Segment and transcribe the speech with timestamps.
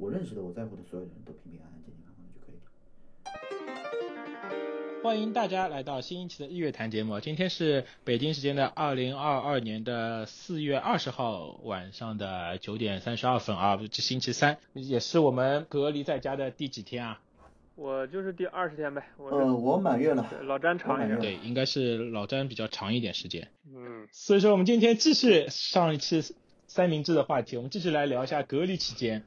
[0.00, 2.56] 我认识的、我在乎的所有的人都平平安安、健健康康的就可以
[4.96, 5.02] 了。
[5.02, 7.18] 欢迎大家来到新一期的日月谈节目。
[7.18, 17.20] 今天是北京时间的二零二二年的四月二十号晚上的九点三十二分啊，这星期三，也是我们隔离在家的第几天啊？
[17.74, 21.18] 我就是第二十天呗，我、呃，我满月了，老詹长一点。
[21.18, 23.48] 对，应该是老詹比较长一点时间。
[23.74, 26.22] 嗯，所以说，我们今天继续上一期
[26.68, 29.24] 三明治的话题，我们继续来聊一下隔离期间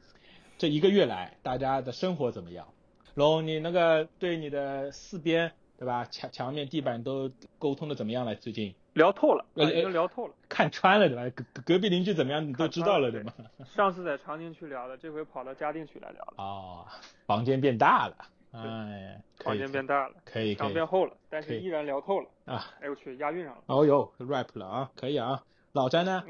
[0.61, 2.67] 这一个月来大家的生活怎么样。
[3.15, 8.35] 龙，你那个对你的四边对吧，墙墙面、地板都沟通的怎么样了？
[8.35, 10.35] 最近聊透了，呃啊已经聊透了。
[10.47, 11.23] 看穿了对吧？
[11.35, 13.33] 隔隔隔壁邻居怎么样，你都知道了对吗？
[13.65, 16.33] 上次在长宁区聊的，这回跑到嘉定区来聊了。
[16.37, 16.85] 哦，
[17.25, 18.15] 房间变大了，
[18.51, 22.29] 哎，房间变大了，可以可以墙变厚了，但是依然聊透了。
[22.45, 23.63] 啊，哎呦我去，押韵上了。
[23.65, 25.43] 哦哟，rap 了啊，可以啊。
[25.71, 26.23] 老詹呢？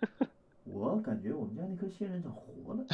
[0.64, 2.84] 我感觉我们家那棵仙人掌活了。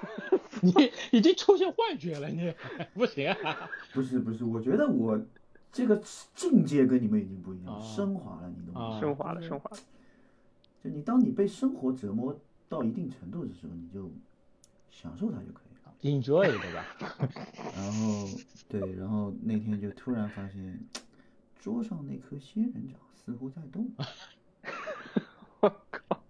[0.62, 0.72] 你
[1.12, 2.52] 已经出现幻觉了，你
[2.94, 3.68] 不行啊。
[3.92, 5.20] 不是不是，我觉得我
[5.72, 6.00] 这个
[6.34, 8.96] 境界跟你们已经不一样，哦升华了，你懂吗？
[8.96, 9.82] 啊升华了，升华了。
[10.82, 14.10] 就你当你被生活折磨到一定程度的时候，你就
[14.90, 15.92] 享受它就可以了。
[16.02, 16.84] Enjoy 对吧？
[17.74, 18.28] 然后
[18.68, 20.78] 对，然后那天就突然发现，
[21.60, 23.90] 桌上那颗仙人掌似乎在动。
[25.60, 26.20] 我靠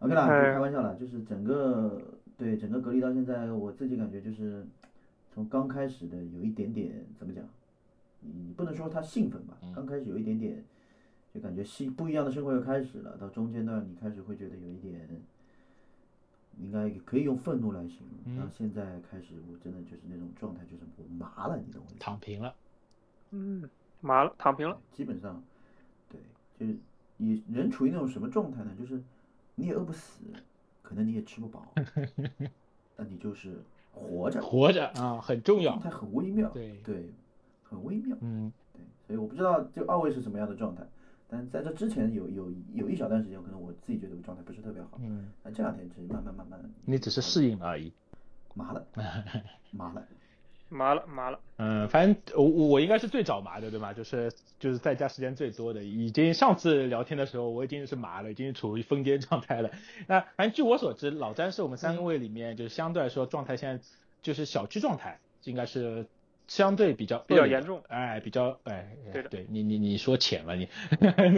[0.00, 2.02] ，OK 啦，就哎开玩笑了，就是整个
[2.36, 4.66] 对整个隔离到现在，我自己感觉就是
[5.32, 7.42] 从刚开始的有一点点怎么讲，
[8.20, 10.62] 你不能说他兴奋吧，刚开始有一点点，
[11.34, 15.08] 就感觉新不一样的生活又开始了，到中间段你开始会觉得有一点，
[16.58, 22.00] 应该可以用愤怒来形容，然后现在开始我真的就是那种状态，就是我麻了，你懂我意思吗？
[22.00, 22.54] 躺平了。
[23.30, 23.68] 嗯，
[24.00, 24.80] 麻了，躺平了。
[24.92, 25.42] 基本上，
[26.10, 26.20] 对，
[26.58, 26.78] 就是
[27.16, 28.70] 你人处于那种什么状态呢？
[28.78, 29.02] 就是
[29.54, 30.22] 你也饿不死，
[30.86, 31.66] 可能你也吃不饱，
[32.96, 33.60] 那你就是
[33.92, 35.82] 活着，活着啊，很重要状。
[35.82, 37.12] 态很微妙，对对，
[37.64, 40.86] 很微妙，嗯，对，所以我不知道这二位是什么样的状态，
[41.28, 47.92] 但是在这之前有有有一小段时间，可能我自己觉得我状态不是特别好，嗯，那这两天只是慢慢慢慢，你只是适应了而已。
[48.54, 48.86] 麻了，
[49.72, 50.06] 麻了，
[50.68, 51.38] 麻了，麻了。
[51.58, 53.92] 嗯，反正我我应该是最早麻的，对吧？
[53.92, 59.70] 就是就是在家时间最多的，已经上次聊天的时候我已经是麻了，已经处于疯癫状态了。
[60.06, 63.84] 那反正据我所知，老詹是我们三位里面就是相对来说状态现在
[64.22, 66.06] 就是小区状态，应该是
[66.46, 70.68] 相对比较比较严重哎，比较哎，对的对你你你说浅了你，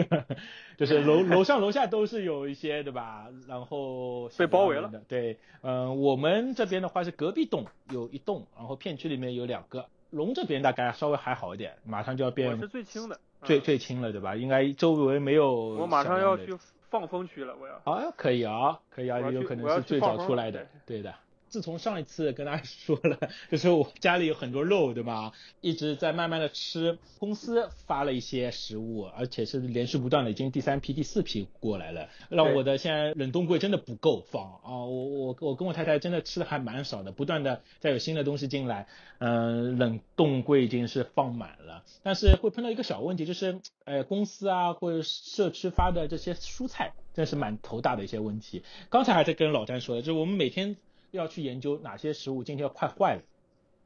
[0.76, 3.26] 就是楼楼上楼下都是有一些对吧？
[3.46, 9.86] 然后被包围了，对，嗯、我们这边的话是隔壁栋有一栋，然后片区里面有两个。
[10.10, 13.20] 龙这边大概稍微还好一点，马上就要变我变是最轻的。
[13.42, 14.34] 最嗯最轻了，对吧？
[14.36, 15.54] 应该周围没有。
[15.54, 16.56] 我马上要去。
[16.90, 17.75] 放风区了，我要。
[17.84, 21.14] 啊，可以啊，可以啊，我要去有可能是最早出来的，对的。
[21.48, 23.19] 自从上一次跟大家说了，
[23.50, 25.32] 就是我家里有很多肉，对吧？
[25.60, 26.98] 一直在慢慢的吃。
[27.19, 34.84] 公司发了一些食物，而且是连续不断的，已经第三批、第四批过来了，让我的现在冷冻柜真的不够放啊！
[34.84, 38.87] 我我我跟我太太真的吃的还蛮少的，不断的再有新的东西进来，
[39.19, 48.62] 嗯、冷冻柜已经是放满了，但是会碰到一个小问题，就是呃公司啊或者社区发的这些蔬菜，真是蛮头大的一些问题。
[48.91, 50.76] 刚才还在跟老詹说的，就是我们每天
[51.10, 53.22] 要去研究哪些食物今天要快坏了，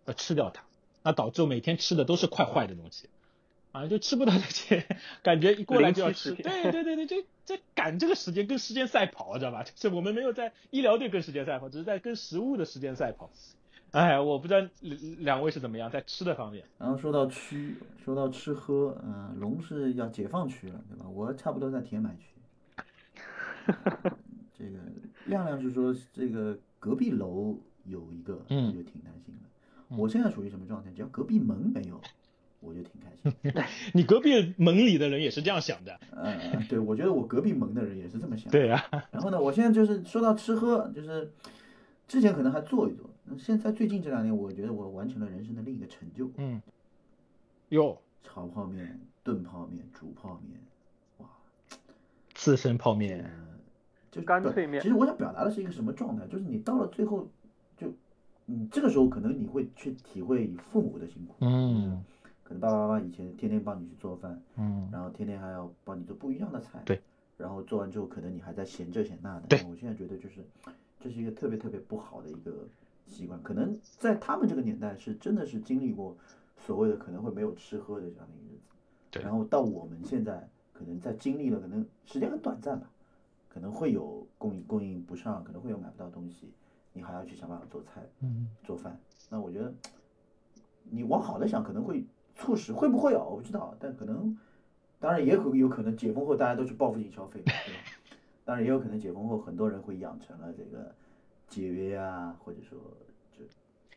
[0.06, 0.64] 要吃掉它，
[1.02, 3.08] 那导致我每天吃的都是快坏的东西。
[3.72, 4.86] 啊，就吃不到这些，
[5.24, 6.32] 感觉一过来就要吃。
[6.32, 9.62] 对对对对，就在赶这个时间，跟时间赛跑，知道吧？
[9.62, 13.30] 就是我们没有在医疗队跟时间赛跑，只是在跟食物的时间赛跑。
[13.92, 16.64] 哎，我不知道两两位是怎么样在吃的方面。
[16.78, 21.08] 然后说到区，说到吃喝，嗯、龙是要解放区了，对吧？
[21.08, 22.26] 我差不多在填埋区。
[24.58, 24.78] 这个
[25.24, 29.96] 亮亮是说这个隔壁楼有一个，嗯我就挺担心的。
[29.96, 30.90] 我现在属于什么状态？
[30.90, 32.00] 只要隔壁门没有，
[32.58, 33.32] 我就挺开心。
[33.94, 36.00] 你隔壁门里的人也是这样想的。
[36.10, 38.50] 呃，对，我觉得我隔壁门的人也是这么想。
[38.50, 38.82] 对啊，
[39.12, 41.30] 然后呢，我现在就是说到吃喝，就是
[42.08, 46.60] 之前可能还做一做，那现在最近这两年，我觉得我完成了人生的另一个成就：嗯，
[47.68, 50.60] 哟，炒泡面、炖泡面、煮泡面，
[51.18, 51.28] 哇，
[52.34, 53.30] 刺身泡面，
[54.12, 56.26] 就干脆面其实我想表达的是一个什么状态？
[56.26, 57.26] 就是你到了最后，
[57.78, 57.90] 就
[58.44, 62.04] 你这个时候可能你会去体会父母的辛苦，嗯，
[62.44, 67.00] 可能爸爸妈妈以前天天帮你去做饭，嗯，然后天天还要帮你做不一样的菜，对，
[67.38, 69.64] 然后做完之后可能你还在嫌这嫌那的，对。
[69.66, 70.44] 我现在觉得就是
[71.00, 72.68] 这是一个特别特别不好的一个
[73.06, 76.14] 习惯，可能在他们这个年代是真的是经历过
[76.58, 78.76] 所谓的可能会没有吃喝的这样的一个日子，
[79.10, 79.22] 对。
[79.22, 82.90] 然后到我们现在可能在经历了可能时间很短暂吧，
[83.52, 86.54] 可能会有供应供应不上，可能会有买不到东西，
[86.94, 88.98] 你还要去想办法做菜，嗯，做饭。
[89.28, 89.74] 那我觉得，
[90.84, 93.22] 你往好的想，可能会促使会不会啊？
[93.22, 94.38] 我不知道，但可能，
[94.98, 97.60] 当然也可有可能解封后大家都去报复性消费，对吧？
[98.42, 100.90] 当然也有可能解封后很多人会养成了这个
[101.46, 103.11] 节约啊，或者说就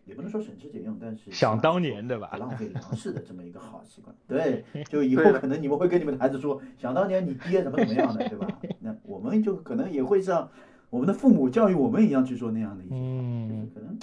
[0.05, 4.15] 也不能说省吃俭用，但是想当年对吧不浪费粮食的这么一个好习惯。
[4.27, 8.47] 对，就以后可能你们会跟你们的孩子说，想当年你爹怎么怎么样的，对吧？
[8.79, 10.49] 那我们就可能也会像
[10.89, 13.99] 我们的父母教育我们一样去做那样的一些话，就是嗯可能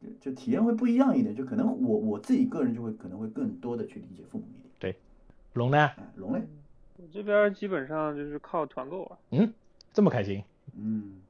[0.00, 4.70] 就就体验会不一样一点，就可能我我自己个人就会可能会更多的去理解父母一点。
[4.78, 4.96] 对
[5.54, 5.78] 龙呢？
[5.78, 6.42] 哎，龙嘞，
[6.96, 9.18] 我这边基本上就是靠团购啊。
[9.30, 9.52] 嗯，
[9.92, 10.42] 这么开心？
[10.76, 11.20] 嗯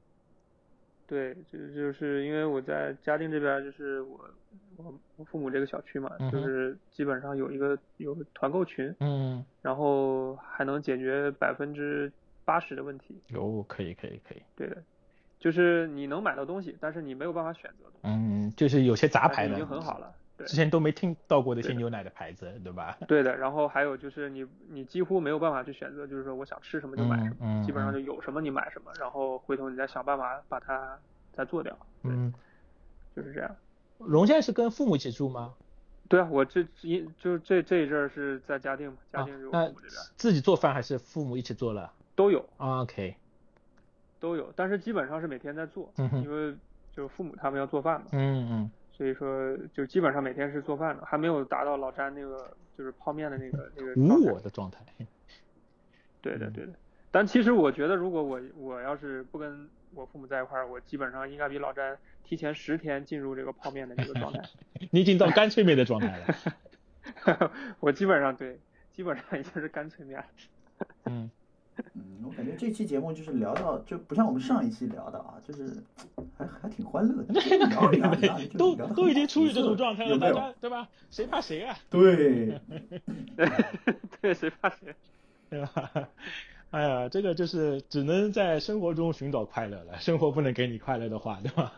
[1.11, 4.17] 对，就就是因为我在嘉定这边，就是我
[4.77, 12.09] 我我父母这个小区嘛，嗯就是基本上有一个有个团购群，嗯，然后还能解决百分之
[12.45, 13.21] 八十的问题。
[13.27, 14.81] 有，可以可以可以，对的，
[15.37, 20.15] 就是你能买到东西，但是你没有办法选择嗯，就是有些杂牌的，已经很好了。
[20.41, 22.97] 对之前都没听到过的一些牛奶的牌子，对吧？
[23.07, 30.97] 对的，然后还有就是你你几乎没有办法去选择，就是说我想吃什么就买什么，嗯嗯基本上就有什么你买什么，然后回头你再想办法把它
[31.33, 31.77] 再做掉。
[32.03, 32.33] 对，嗯，
[33.15, 33.55] 就是这样。
[33.99, 35.53] 荣现在是跟父母一起住吗？
[36.09, 43.15] 对啊，我这一就这这一阵儿是在嘉定嘛，嘉啊定是我父母这边、自己做饭还是父母一起做了都有啊？OK，
[44.19, 46.53] 都有，但是基本上是每天在做，嗯因为
[46.93, 48.71] 就是父母他们要做饭嘛，嗯嗯，
[49.01, 55.07] 所以说就基本上每天是做饭的，还没有达到老詹那个就是泡面的那个那个状无我的状态，嗯
[56.21, 56.73] 对的对的，
[57.09, 64.39] 但其实我觉得如果我我要是不跟我父母在一块儿，我基本上应该比老詹提前十天进入这个泡面的这个状态。
[64.91, 67.51] 你已经到干脆面的状态了。
[67.81, 68.59] 我基本上对，
[68.91, 70.25] 基本上已经是干脆面了。
[71.05, 71.31] 嗯，
[71.95, 75.83] 嗯，我感觉这期节目就是聊到就不像我们上一期聊的啊，就是
[76.37, 80.31] 还还挺欢乐的，就是聊着聊都都已经处于这种状态了，大？
[80.31, 80.87] 家对吧？
[81.09, 81.77] 谁怕谁啊？
[81.89, 82.59] 对，
[84.21, 84.93] 对，谁怕谁？
[85.49, 85.91] 对吧？
[86.71, 91.73] 哎呀，这个就是只能在生活中寻找快乐了，生活不能给你快乐的话，对吧？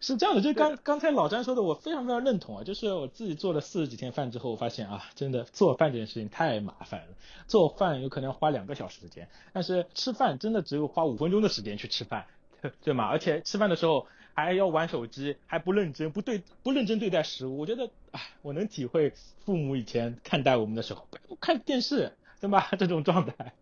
[0.00, 2.64] 是这样的，就刚刚才老詹说的，我非常非常认同啊。
[2.64, 7.06] 就是我自己做了四十几天饭之后，我发现啊，真的做饭这件事情太麻烦了。
[7.46, 12.26] 做饭有可能要花两个小时时间，但是吃饭真的只有花五分钟的时间去吃饭，
[12.82, 13.04] 对吗？
[13.06, 17.58] 而且吃饭的时候还要玩手机，还不认真，不对不认真对待食物。
[17.58, 19.12] 我觉得，哎，我能体会
[19.44, 21.06] 父母以前看待我们的时候，
[21.40, 22.68] 看电视，对吧？
[22.78, 23.52] 这种状态。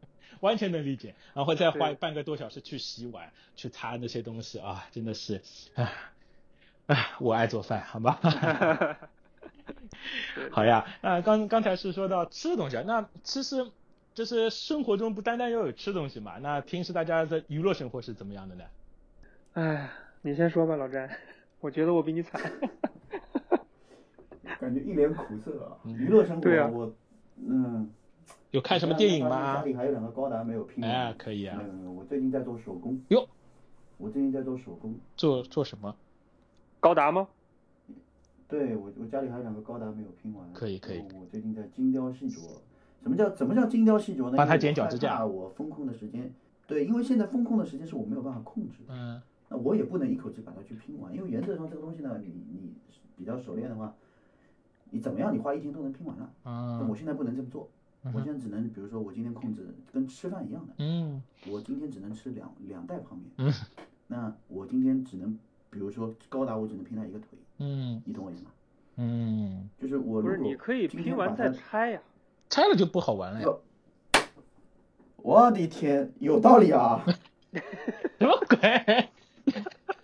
[0.40, 5.42] 完全能理解，然后再花半个多小时去洗碗、去擦那些东西啊，真的是，
[5.74, 5.92] 唉，
[6.88, 8.18] 唉， 我爱做饭，好吧？
[10.34, 13.66] 对好呀，那刚刚才是说到吃的东西啊，那其实
[14.14, 18.64] 就是生活中不单单要有吃东西嘛，那平时大家的娱乐生活是怎么样的呢？
[19.54, 19.90] 哎，
[20.22, 21.08] 你先说吧，老詹，
[21.60, 22.40] 我觉得我比你惨。
[24.58, 25.76] 感觉一脸苦涩啊。
[25.84, 26.92] 娱乐生活，啊我
[27.46, 27.90] 嗯。
[28.50, 29.62] 有看什么电影吗家吗？
[29.64, 30.82] 里还有两个高达没有拼。
[30.82, 31.66] 哎，可以啊没。
[31.66, 32.98] 有没有，我最近在做手工。
[33.08, 33.28] 哟。
[33.98, 34.98] 我最近在做手工。
[35.16, 35.94] 做做什么？
[36.80, 37.28] 高达吗？
[38.48, 40.52] 对我，我家里还有两个高达没有拼完。
[40.52, 42.40] 可以可以我最近在精雕细琢。
[43.02, 44.36] 什么叫怎么叫精雕细琢呢？
[44.36, 46.32] 帮他因为我害剪脚趾甲我风控的时间，
[46.66, 48.94] 对，因为现在风控的时间是我没有办法控制的。
[48.94, 49.20] 嗯
[49.50, 52.70] 那我也不能一口气把它去拼完，因为原则上这个东西呢，你你
[53.16, 53.94] 比较熟练的话，
[54.90, 56.30] 你怎么样你花一天都能拼完了。
[56.42, 57.66] 但嗯我现在不能这么做，
[58.02, 63.24] 嗯我现在只能比如说我今天控制跟吃饭一样的，嗯我今天只能吃两两袋泡面。
[63.38, 63.52] 嗯
[64.08, 65.38] 那我今天只能，
[65.70, 68.50] 比如说高达，我只能拼它一个腿，嗯你懂我意思吗？
[68.96, 72.00] 嗯，就是我不是，你可以拼完再拆呀。
[72.48, 73.46] 拆了就不好玩了呀。
[75.16, 77.04] 我的天，有道理啊！
[78.18, 78.58] 什么鬼？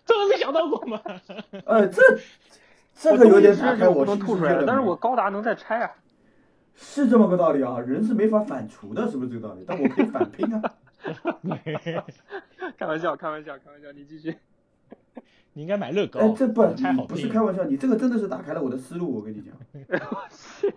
[0.04, 1.00] 这个没想到过吗？
[1.64, 2.02] 呃，这
[2.94, 5.90] 这个有点打开我能吐出来了，但是我高达能再拆啊。
[6.74, 9.64] 是这么个道理啊，人是没法反刍的，是不是这个道理？
[9.66, 10.62] 但我可以反拼啊。
[12.76, 14.36] 开玩笑，开玩笑，开玩笑，你继续。
[15.54, 19.54] 你应该买乐高，哎，这不拆好不是开玩笑，你这个真的是打开了我的思路，我跟你讲。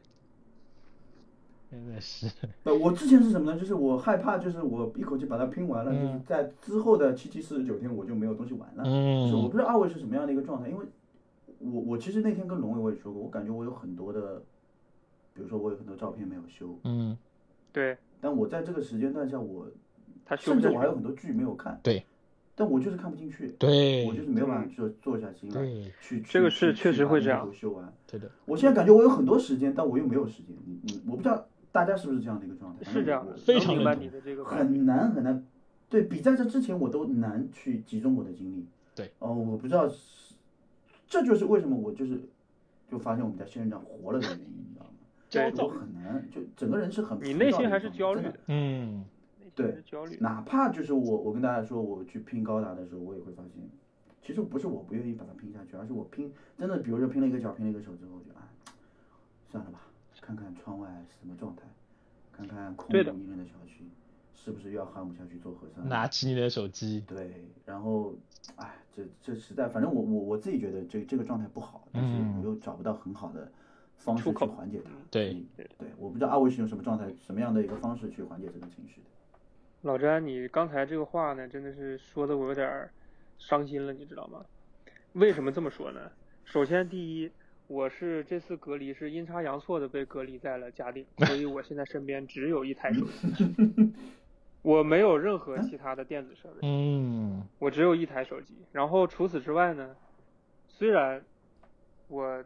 [1.69, 2.31] 真的是。
[2.63, 3.59] 呃，我之前是什么呢？
[3.59, 8.83] 就是我害怕，就是我一口气把它拼完了，就是嗯在之后的七七四十九天我就没有东西玩了。
[8.85, 8.89] 就
[9.29, 10.85] 是我嗯不知道二位是什么样的一个状态，因为
[11.59, 14.41] 我我其实那天跟龙伟我也说过，我感觉我有很多的，
[15.33, 17.17] 比如说我有很多照片没有修，嗯，
[17.73, 17.97] 对。
[18.21, 19.67] 但我在这个时间段下，我
[20.39, 22.05] 甚至我还有很多剧没有看，对，
[22.59, 25.61] 但我就是看不进去，对我就是没有办法去做坐下心来
[26.01, 27.93] 去这个是去去确实会这样部修完。
[28.07, 34.43] 对的，我现在感觉我有很多时间，但我又没有时间，你你我不知道大家是不是这样的一个状态，是这样的，非常明白常你的这个。
[34.43, 35.45] 很难很难，
[35.87, 39.11] 对比在这之前我都难去集中我的精力，对。
[39.19, 39.87] 哦，我不知道，
[41.07, 42.19] 这就是为什么我就是
[42.89, 44.91] 就发现我们家仙人掌活了的原因，你知道吗？
[45.29, 49.05] 焦躁我很难，就整个人是很你浮内心还是焦虑的，嗯，
[49.57, 50.15] 对焦虑。
[50.21, 53.51] 哪怕就是我，我跟大家说，我去拼高达的时候，我也会发现，
[54.21, 58.43] 其实不是我不愿意把它拼下去，而是我拼真的，比如说拼了一个脚，拼了一个手之后，我就哎，
[59.49, 59.81] 算了吧，
[60.21, 61.63] 看看窗外是什么状态，
[62.31, 63.83] 看看空无一人的小区，
[64.35, 65.89] 是不是又要喊我下去做核酸？
[65.89, 68.13] 拿起你的手机，对，然后，
[68.57, 73.51] 哎，这这实在，反正我我我自己觉得这这个状态不好，但是嗯我又找不到很好的
[73.95, 74.91] 方式去缓解它。
[75.09, 79.07] 对对对，我不知道阿伟是用什么状态、什么样的一个方式去缓解这个情绪的。
[79.87, 82.91] 老詹，你刚才这个话呢，真的是说的我有点儿
[83.37, 84.45] 伤心了，你知道吗？
[85.13, 86.11] 为什么这么说呢？
[86.43, 87.31] 首先，第一，
[87.67, 93.93] 我是这次隔离是阴差阳错的被隔离在了嘉定，所以我现在身边只有一台手机，
[94.61, 98.57] 我没有任何其他的电子设备，嗯我只有一台手机。
[98.73, 99.95] 然后除此之外呢，
[100.67, 101.23] 虽然
[102.09, 102.43] 我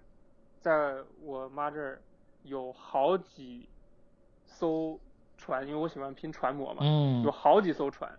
[0.60, 2.00] 在我妈这儿
[2.44, 3.68] 有好几
[4.46, 5.00] 艘
[5.42, 7.24] 船，因为我喜欢拼船模嘛，嗯。
[7.24, 8.10] 有好几艘船，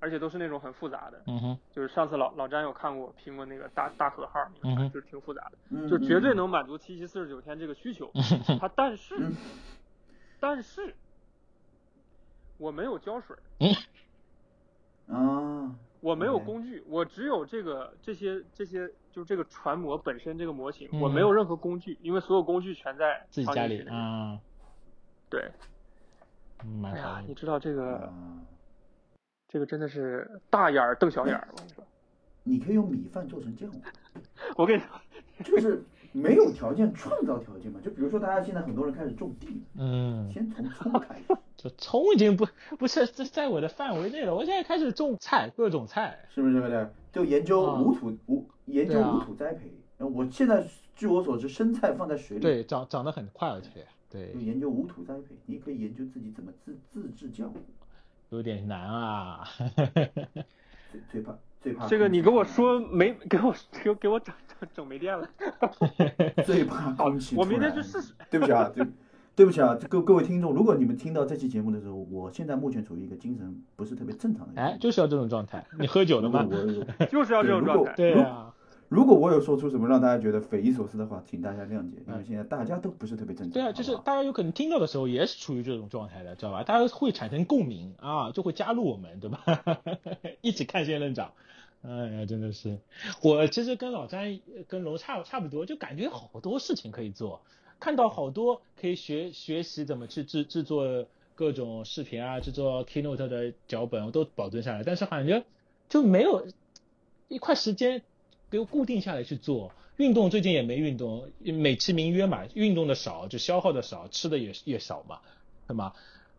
[0.00, 1.22] 而且都是那种很复杂的。
[1.28, 1.58] 嗯哼。
[1.70, 4.76] 就是上次老老詹有看过我拼过那个大大和号，那个嗯哼。
[4.76, 6.36] 船就是挺复杂的，嗯，就绝对嗯。
[6.36, 8.10] 能满足七七四十九天这个需求。
[8.60, 9.32] 它但是嗯，
[10.40, 10.94] 但是
[12.58, 13.36] 我没有胶水，
[15.06, 23.80] 啊， 我没有工具，我只有这个这些这些，就是这个船模本身这个模型，嗯我没有任何工具，因为所有工具全在自己家里。
[23.88, 24.38] 啊，
[25.30, 25.50] 对，
[26.58, 27.34] 哎呀，你。
[27.34, 28.12] 知道这个啊，
[29.48, 31.84] 这个真的是大眼儿瞪小眼儿，我跟你说，
[32.42, 33.92] 你可以用米饭做成酱啊，
[34.56, 34.88] 我跟你说，
[35.44, 35.82] 就是
[36.12, 37.80] 没有条件创造条件嘛。
[37.82, 42.46] 就比如说，大家现在很多人开始种地，嗯，先从葱开始， 这葱已经不
[42.78, 46.18] 不是在在我的范围内了，我现在开始种菜，各种菜。
[46.28, 46.92] 是不是这个的？
[47.12, 49.72] 就研究啊无土无研究无土栽培。
[49.98, 57.56] 呃我现在据我所知，生菜放在水里，对，长长得很快，而且对就，研究无土栽培，你可以研究自己怎么自自制酵母。
[58.30, 59.44] 有点难啊。
[59.74, 63.52] 最 最怕最怕这个你跟我说没给我
[63.82, 65.28] 给我给我整整整没电了，
[66.46, 68.14] 最怕空气我明天去试试。
[68.30, 68.86] 对不起啊，对，
[69.34, 75.66] 对不起啊，各各位听众，如果你们听到这期节目的时候，我现在目前处于一个精神不是特别正常的哎，就是要这种状态。
[75.76, 76.46] 你喝酒了吗？
[76.48, 77.92] 我就是要这种状态。
[77.96, 78.53] 对啊，
[78.94, 83.52] 如果我有说出什么让大家觉得匪夷所思的话，请大家谅解，因为现在大家都不是特别正常。
[83.52, 86.62] 对啊，就是大家有可能听到的时候也是处于这种状态的，知道吧？
[86.62, 89.42] 大家会产生共鸣啊，就会加入我们，对吧？
[90.42, 91.32] 一起看仙人掌。
[91.82, 92.78] 哎呀，真的是，
[93.20, 97.40] 我其实跟老詹、跟龙差差不多，就感觉好多事情可以做，
[97.80, 105.44] 看到好多可以学学习怎么去制制作各种视频啊，制作 Keynote 的脚本，我都保存下来，但是感觉
[105.88, 106.46] 就没有
[107.26, 108.02] 一块时间
[108.54, 109.72] 给我固定下来去做。
[109.96, 115.18] 运动最近也没运动，美其名曰嘛，运动的少就消耗的少，吃的也也少嘛，
[115.66, 115.92] 对吗？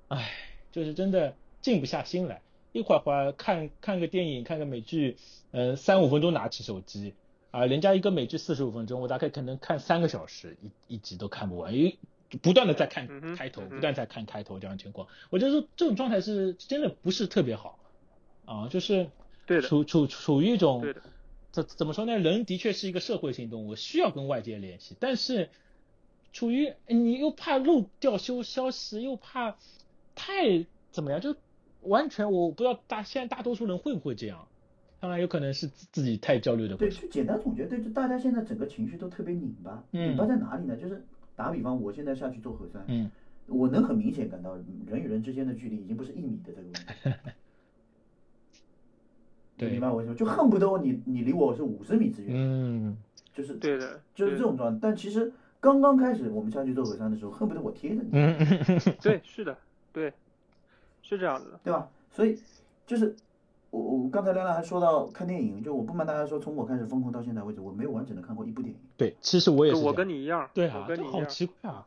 [0.07, 0.31] 唉，
[0.72, 2.41] 就是真的静不下心来，
[2.72, 5.17] 一会儿会儿看看个电影，看个美剧，
[5.51, 7.15] 呃，三五分钟拿起手机
[7.51, 11.98] 啊、人家一个美剧四十五分钟，我大概可能看三个小时，一一集都看不完，因为
[12.41, 17.77] 不断的在看开头，不断在看开头这样的情况，我觉得说这种状态是真的不是特别好
[18.45, 19.10] 啊，就是
[19.63, 20.93] 处处处于一种
[21.56, 22.18] 怎怎么说呢？
[22.18, 25.50] 人的确是一个社会性动物，需要跟外界联系，但是
[26.34, 29.56] 处于你又怕漏掉消消息，又怕
[30.16, 31.34] 太怎么样，就
[31.82, 34.48] 完全我不知道大现在大多数人会不会这样。
[35.00, 36.90] 当然有可能是自自己太焦虑的对。
[36.90, 40.76] 就简单总结，对，就大家现在整个情绪都特别拧巴，嗯拧巴在哪里呢？
[40.76, 41.02] 就是
[41.38, 43.10] 打个比方，我现在下去做核酸，嗯，
[43.48, 44.58] 我能很明显感到
[44.88, 47.20] 人与人之间的距离已经不是一米的这个问题。
[49.58, 50.18] 对你明白我意思吗？
[50.18, 52.98] 就恨不得你你离我是五十米之远，嗯，
[53.34, 54.80] 就是对的，就是这种状态。
[54.82, 58.38] 但其实刚刚开始我们下去做核酸的时候，恨不得我贴着你，嗯，
[59.02, 59.58] 对，是的，
[59.94, 60.14] 对，
[61.02, 61.60] 是这样子的。
[61.64, 61.88] 对吧？
[62.12, 62.38] 所以
[62.86, 63.16] 就是
[63.72, 68.80] 我我刚才亮亮还说到看电影，就我不瞒大家说，从我开始疯狂到现在为止，我没有完整的看过一部电影。
[68.98, 69.94] 对，其实我也是我。
[69.94, 71.86] 跟你一样，对啊我，跟你一样，奇怪啊。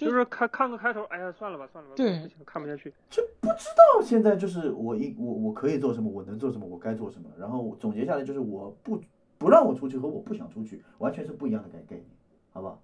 [0.00, 2.92] 就就是看看个开头，哎呀，算了吧，算了吧，对不行，看不下去。
[3.10, 7.28] 就不知道现在就是我一我我可以做什么，我能做什么，我该做什么。
[7.38, 8.98] 然后总结下来就是我不
[9.36, 12.06] 不让我出去和我不想出去完全是不一样的概概念，
[12.52, 12.80] 好不好？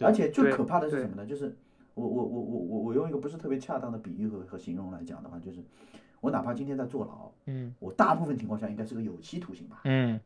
[0.00, 1.24] 而且最可怕的是什么呢？
[1.24, 1.56] 就是
[1.94, 5.60] 我我我我我我用一个不是特别恰当的比喻和和形容来讲的话，就是
[6.20, 9.80] 我哪怕今天在坐牢，嗯我大部分情况下应该是个有期徒刑吧。
[9.84, 10.20] 嗯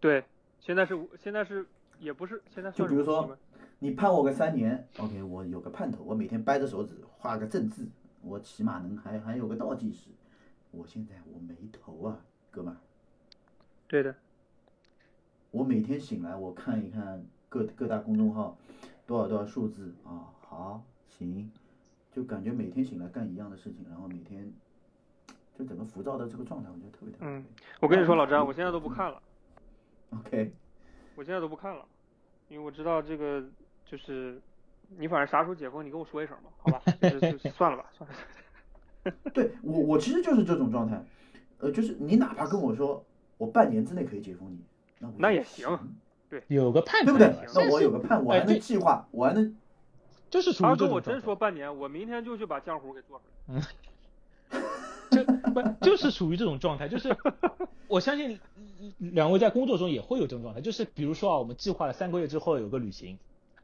[0.00, 0.24] 对，
[0.58, 1.64] 现在是现在是
[1.98, 3.36] 也不是现在算就比如说？
[3.80, 7.86] 你判我个三年，OK，我有个盼头，我每天掰着手指画个正字，
[8.22, 10.10] 我起码能还还有个倒计时。
[10.70, 12.20] 我现在我没头啊，
[12.50, 12.76] 哥们儿。
[13.86, 14.14] 对的，
[15.50, 18.58] 我每天醒来，我看一看各各大公众号
[19.06, 21.50] 多少多少数字啊，好行，
[22.12, 24.52] 就感觉每天醒来干一样的事情，然后每天
[25.56, 27.28] 就整个浮躁的这个状态，我觉得特别特别。
[27.28, 27.44] 嗯，
[27.80, 29.22] 我跟你说，老张，我现在都不看了。
[30.10, 30.52] OK，
[31.14, 31.86] 我现在都不看了，
[32.48, 33.42] 因为我知道这个
[33.90, 34.40] 就是
[34.98, 36.82] 你反正啥时候解封，你跟我说一声吧，好吧？
[37.00, 38.16] 就是就算了吧，算了。
[39.32, 41.02] 对我我其实就是这种状态，
[41.58, 43.02] 呃，就是你哪怕跟我说
[43.38, 44.58] 我半年之内可以解封你，
[44.98, 45.66] 那我那也行
[46.28, 47.46] 对，有个盼头，对不对？
[47.54, 49.56] 那我有个盼，我还能计划，我还能
[50.28, 53.58] 就是属于他跟我真这种状态说半年，我明天就去把浆糊给做出来。
[53.58, 53.62] 嗯
[55.10, 57.16] 就不就是属于这种状态，就是
[57.88, 58.38] 我相信
[58.98, 63.18] 两位在工作中也会有这种状态，就是比如说啊，我们计划了三个月之后有个旅行，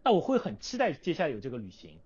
[0.05, 1.99] 那我会很期待接下来有这个旅行，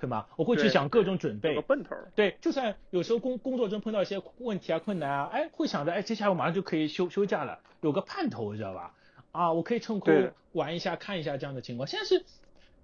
[0.00, 0.26] 对吗？
[0.36, 2.10] 我会去想各种准有备个，奔头儿。
[2.14, 8.92] 对，就算有时候工工作中碰到一些问题啊、困难啊，哎，会想着，哎，接下来我马上就可以休休假了，有个盼头，知道吧？
[9.32, 11.86] 啊，我可以趁空玩一下、看一下这样的情况。
[11.86, 12.24] 现在是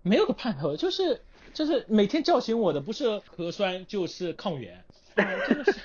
[0.02, 1.20] 没有个盼头，就是
[1.52, 4.84] 就是每天叫醒我的不是核酸就是抗原，
[5.16, 5.80] 啊，真的是。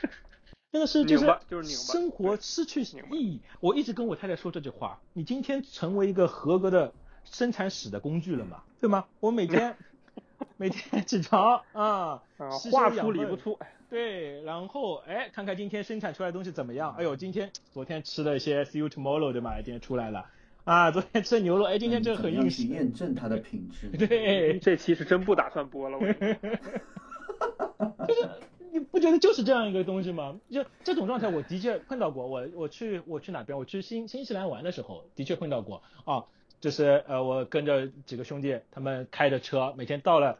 [0.71, 3.39] 真的是就是就是生活失去意义。
[3.61, 8.61] 我一直跟我太太说这句话，你今天成为一个合格的生产史的工具了嘛？
[8.85, 9.05] 对吗？
[9.19, 9.75] 我每天
[10.57, 13.57] 每天起床啊，话收养分粗理不出。
[13.89, 16.93] 对，然后哎，看看今天生产出来的东西怎么样？
[16.99, 19.55] 哎呦，今天昨天吃了一些 See you tomorrow 对吗？
[19.55, 20.27] 今天出来了
[20.65, 22.61] 啊，昨天吃的牛肉，哎，今天这个很硬实。
[22.61, 23.89] 怎么样去验证它的品质。
[23.97, 28.29] 对， 这期是真不打算播了，我跟你说。
[28.71, 30.39] 你不觉得就是这样一个东西吗？
[30.51, 32.27] 就这种状态，我的确碰到过。
[32.27, 33.57] 我我去我去哪边？
[33.57, 36.25] 我去新新西兰玩的时候，的确碰到过啊。
[36.65, 40.39] 就是呃，我跟着几个兄弟，他们开着车，每天到了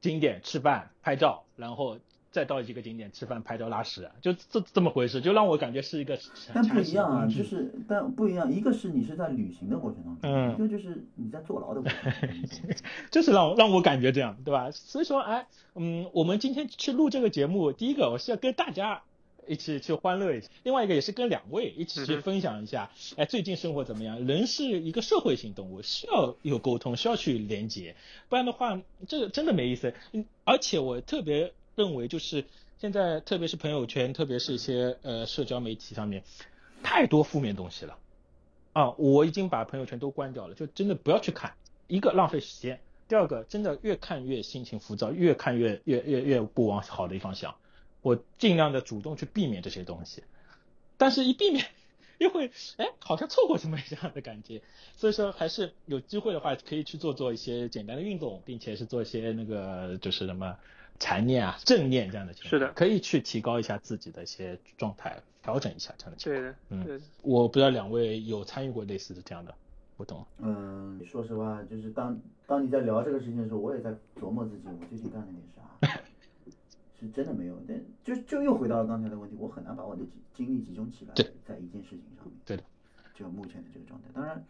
[0.00, 1.98] 景点吃饭拍照，然后
[2.30, 6.16] 再到几个景点吃饭拍照拉屎，就这这么回事，就让我感觉是一个
[6.54, 12.70] 但不一样啊，就是但不一样，一个是你是在旅行的过程当中，嗯一个就是你在坐牢的过程当中。
[13.10, 14.70] 就是让让我感觉这样，对吧？
[14.70, 19.02] 所以说，哎，嗯，我们今天去录这个节目，第一个我是要跟大家
[19.46, 24.26] 一起去欢乐一下，另外一个也是跟两位一起去分享一下，哎，最近生活怎么样？
[24.26, 27.96] 人是一个社会性动物，需要有沟通，需要去连接，
[28.28, 29.94] 不然的话，这个真的没意思。
[30.12, 32.44] 嗯，而且我特别认为，就是
[32.78, 36.22] 现在特别是朋友圈，特别是一些呃社交媒体上面，
[36.82, 37.96] 太多负面东西了。
[38.72, 41.54] 啊，我已经把朋友圈都关掉了，就真的不要去看，
[41.88, 42.78] 一个浪费时间，
[43.08, 47.54] 第二个真的越看越心情浮躁，越看越越越越不往好的一方想，
[48.06, 50.22] 我尽量的主动去避免这些东西，
[50.96, 51.66] 但是一避免
[52.18, 54.62] 又会哎好像错过什么这样的感觉，
[54.96, 60.56] 所以说还是有机会的话可以去做做一些简单的运动，并且是做一些那个就是什么
[61.00, 66.40] 禅念啊、正念这样的情况，是的可以去提高一下自己的一些状态，调整一下这样的情况。
[66.40, 67.04] 对的，嗯对的。
[67.22, 69.52] 我不知道两位有参与过类似的这样的
[69.96, 70.24] 活动？
[70.38, 72.16] 嗯，说实话，就是当
[72.46, 73.90] 当你在聊这个事情的时候，我也在
[74.20, 76.00] 琢磨自己，我最近干了点啥，
[77.00, 77.60] 是真的没有。
[77.66, 80.02] 但就就又回到了刚才的问题，我很难把我的
[80.34, 82.34] 精精力集中起来对在一件事情上面。
[82.44, 82.62] 对的，
[83.14, 84.08] 就目前的这个状态。
[84.14, 84.44] 当然，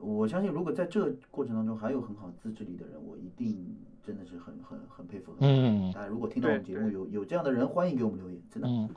[0.00, 5.32] 我相信如果在这个过程当中还有很好自制力的人，我一定真的是很很很佩服。
[5.32, 8.68] 很佩服嗯大家如果听到我们节目有有这样的人，欢迎给我们留言，真的。
[8.68, 8.88] 嗯，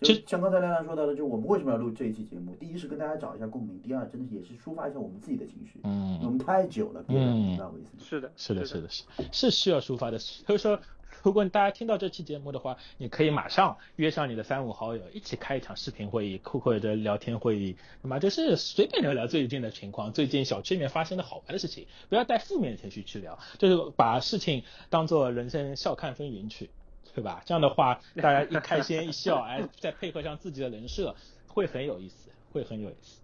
[0.00, 2.54] 就像刚才亮亮说到的，就我们为什么要录这一期节目？
[2.56, 5.80] 第一是跟大家找一下共鸣，第二真的也是抒发一下我们自己的情绪。
[5.82, 8.02] 嗯我嗯，们太久了，憋着，嗯你知道我意思吗？
[8.02, 10.18] 是的，是的，的，是的，是是需要抒发的。
[10.18, 10.78] 所以说，
[11.26, 26.70] 如果大家听到这期节目的话，你可以马上约上你的三五好友，一起开一场视频会议，或者聊天会议，那么就是随便聊聊最近的情况，最近小区里面发生的好玩的事情，不要带负面的情绪去聊，就是把事情当做人生笑看风云去。
[27.12, 27.42] 对吧？
[27.44, 31.16] 这样的话，大家一开心一笑，哎，再配合上自己的人设，
[31.48, 33.18] 会很有意思，会很有意思，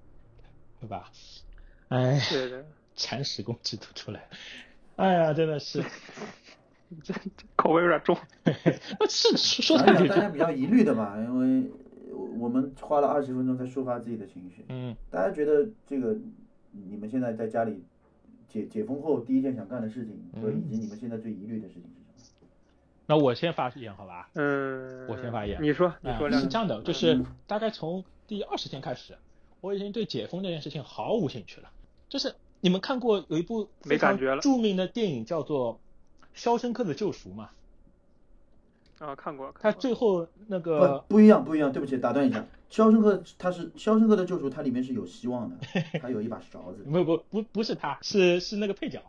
[0.81, 1.13] 对吧？
[1.89, 2.65] 哎，对的。
[2.97, 4.29] 铲屎工制度出来了，
[4.97, 5.85] 哎呀，真的是，
[7.03, 7.15] 这
[7.57, 8.17] 口味有点重。
[9.09, 11.71] 是说讲太对讲大家比较疑虑的嘛，因为
[12.39, 14.65] 我们花了二十分钟才抒发自己的情绪。
[14.69, 16.17] 嗯，大家觉得这个
[16.73, 17.83] 你们现在在家里
[18.49, 21.83] 解解封后第一件想干的事情，和以及你们现在最疑虑的事情
[22.17, 22.49] 是什么？
[23.07, 24.29] 那我先发言好吧？
[24.35, 26.43] 嗯，我先发言你说，你啊说亮亮。
[26.43, 29.15] 是这样的，就是嗯大概从第二十天开始，
[29.61, 31.71] 我已经对解封这件事情毫无兴趣了。
[32.09, 35.75] 就是你们看过有一部非常没感觉了著名的电影叫做
[36.35, 37.51] 《肖申克的救赎》嘛？
[38.99, 39.51] 啊，看过。
[39.53, 41.73] 看过它最后那个不不一样，不一样。
[41.73, 42.39] 对不起，打断一下，
[42.71, 45.57] 《肖申克》他是《肖申克的救赎》，它里面是有希望的，
[46.01, 46.85] 他有一把勺子。
[46.85, 49.03] 不不不不是他，是是那个配角，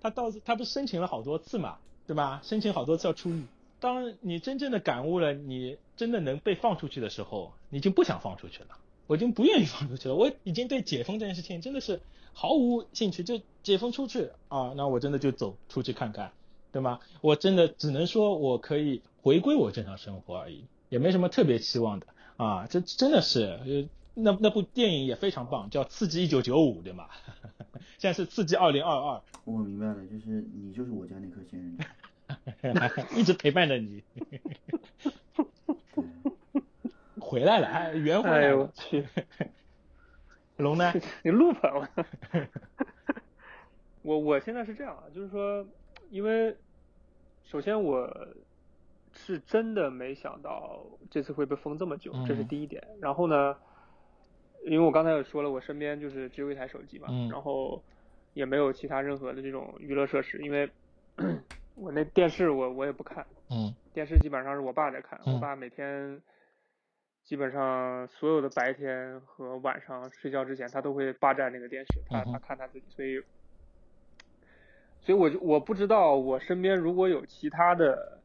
[0.00, 2.40] 他到他不是申请了好多次嘛，对吧？
[2.42, 3.44] 申请好多次要出狱。
[3.80, 8.70] 当你真正的感悟了，你真的能被放出去的时候，你就不想放出去了。
[9.06, 10.16] 我已经不愿意放出去了。
[10.16, 12.00] 我已经对解封这件事情真的是
[12.32, 13.22] 毫无兴趣。
[13.22, 16.32] 就解封出去啊，那我真的就走出去看看，
[16.72, 16.98] 对吗？
[17.20, 22.66] 我真的只能说我可以回归我正常生活而已，也没什么特别期望的啊。
[22.68, 27.08] 这真的是，呃，那那部电影也非常棒，叫《刺激一九九五》，对吗？
[27.98, 29.16] 现在是《刺激二零二二》。
[29.44, 31.88] 我明白了，就是你就是我家那颗仙人掌。
[33.16, 34.02] 一直陪伴着你，
[37.18, 38.58] 回来了，哎，圆回来了。
[38.58, 39.06] 我去，
[40.58, 40.92] 龙呢？
[41.22, 41.88] 你录吧，我。
[44.02, 45.66] 我我现在是这样啊，就是说，
[46.10, 46.56] 因为
[47.44, 48.08] 首先我
[49.12, 52.82] 是真的没想到这次会被封这么久，这是第一点。
[53.00, 53.56] 然后呢，
[54.64, 57.82] 因为我刚才也说了，我身边就是只有一台手机嘛，然后
[58.34, 60.70] 也没有其他任何的这种娱乐设施，因为。
[61.74, 66.20] 我那电视我我也不看，嗯，电视基本上是我爸在看，我爸每天
[67.24, 73.20] 基本上所有的白天和晚上睡觉之前，他都会霸占那个电视，他他看他自己，所以，
[75.00, 78.18] 所以我就我不知道我身边如果有其他的，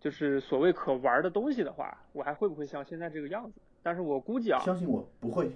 [0.00, 3.60] 就是所谓可玩的东西的话，我还会不会像现在这个样子？
[3.82, 5.50] 但是我估计啊，相信我不会，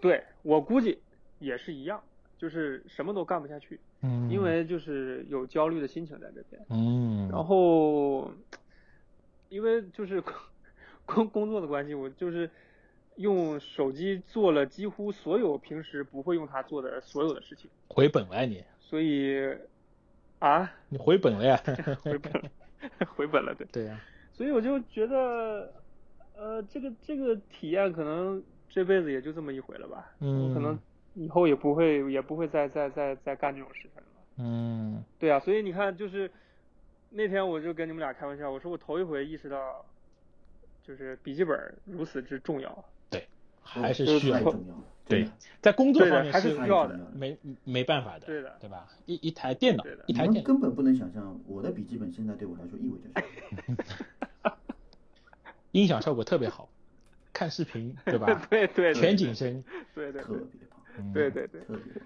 [0.00, 0.98] 对我估计
[1.38, 2.02] 也是一样。
[2.38, 8.28] 就是什么都干不下去，嗯，因为就是有焦虑的心情在这边，嗯，然后，
[9.48, 10.20] 因为就是
[11.06, 12.50] 工工作的关系，我就是
[13.14, 19.38] 用手机做了几乎所有平时不会用它做的所有的事情，回本了你，所以，
[20.42, 21.56] 啊，你回本了呀，
[22.02, 22.50] 回本了，
[23.14, 24.00] 回本了，对，对呀，
[24.32, 25.72] 所以我就觉得，
[26.36, 30.78] 呃，这个这个体验可能这辈子也就这么一回了吧，嗯，可能。
[31.14, 34.08] 以后也不会，也不会再再再再干这种事情了。
[34.38, 36.30] 嗯，对啊，所以你看，就是
[37.10, 39.84] 那天我就跟你们俩开玩笑，我说我头一回意识到，
[40.82, 42.84] 就是笔记本如此之重要。
[43.10, 43.28] 对，
[43.62, 44.40] 还是需要。
[44.40, 44.74] 重要。
[45.08, 45.28] 对，
[45.60, 48.26] 在工作方面还是需要的，没没办法的。
[48.26, 48.88] 对的，对吧？
[49.06, 53.76] 一一台电脑，一台电根本不能想象我的笔记本现在对我来说意味着什么。
[55.72, 56.68] 音响效果特别好，
[57.32, 58.26] 看视频对吧？
[58.50, 60.44] 对对，全景声，对对，特别。
[61.14, 62.02] 对对对，特别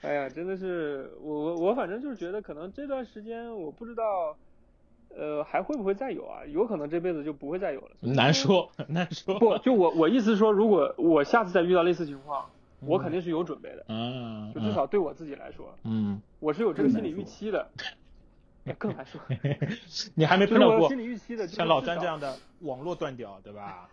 [0.00, 4.36] 哎呀，真的是我我我反正就是觉得可能这段时间我不知道，
[5.16, 6.44] 呃，还会不会再有啊？
[6.46, 7.90] 有可能这辈子就不会再有了。
[8.00, 9.38] 难说难说。
[9.38, 12.48] 不，就我我意思说，如果我下次再遇到类似情况，
[12.80, 13.84] 我肯定是有准备的。
[13.88, 14.52] 嗯。
[14.54, 17.68] 就至少对我自己来说，嗯，我是有这个心理预期的。
[18.78, 19.20] 更难说。
[20.14, 23.88] 你还没碰到过心理预期的，像老詹这样的网络断掉，对吧？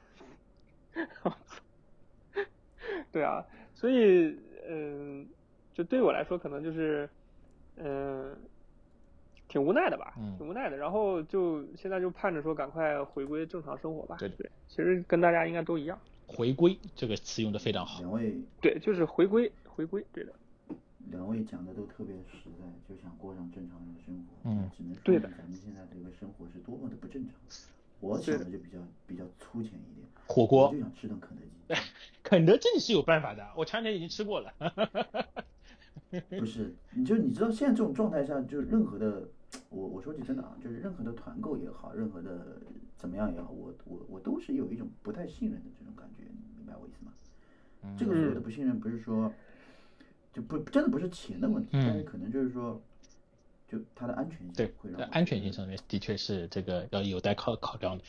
[3.12, 3.43] 对啊。
[3.73, 4.38] 所以，
[4.69, 5.25] 嗯，
[5.73, 7.10] 就对我来说，可能就是，
[7.77, 8.36] 嗯，
[9.50, 10.78] 挺无奈的吧，挺无奈的。
[10.78, 14.16] 然后就现在就盼着说，赶快回归正常生活吧。
[14.20, 16.00] 对对，其实跟大家应该都一样。
[16.28, 18.00] 回归这个词用的非常好。
[18.00, 18.34] 两位。
[18.62, 20.32] 对，就是回归，回归，对的。
[21.12, 24.50] 两位讲的都特别实在，就想过上正常人的生活。
[24.50, 24.70] 嗯。
[24.78, 25.28] 只能说对的。
[25.30, 27.34] 咱们现在这个生活是多么的不正常。
[28.00, 30.08] 我想的就比较比较粗浅一点。
[30.28, 30.68] 火锅。
[30.68, 31.82] 我就想吃顿肯德基。
[32.22, 34.54] 肯德基你是有办法的，我前两天已经吃过了。
[36.40, 39.28] 不是，你就你知道现在这种状态下，就任何的，
[39.70, 42.62] 我我说句真的啊，就是任何的团购也好，任何的
[42.98, 47.14] 怎么样也好，我我我都是有一种不太信任的这种感觉，你明白我意思吗？
[47.98, 49.34] 这个所谓的不信任不是说，
[50.34, 52.82] 就不真的不是钱的问题，但是可能就是说，
[53.68, 54.74] 就它的安全性对，
[55.12, 58.04] 安全性上面的确是这个要有待考考量的，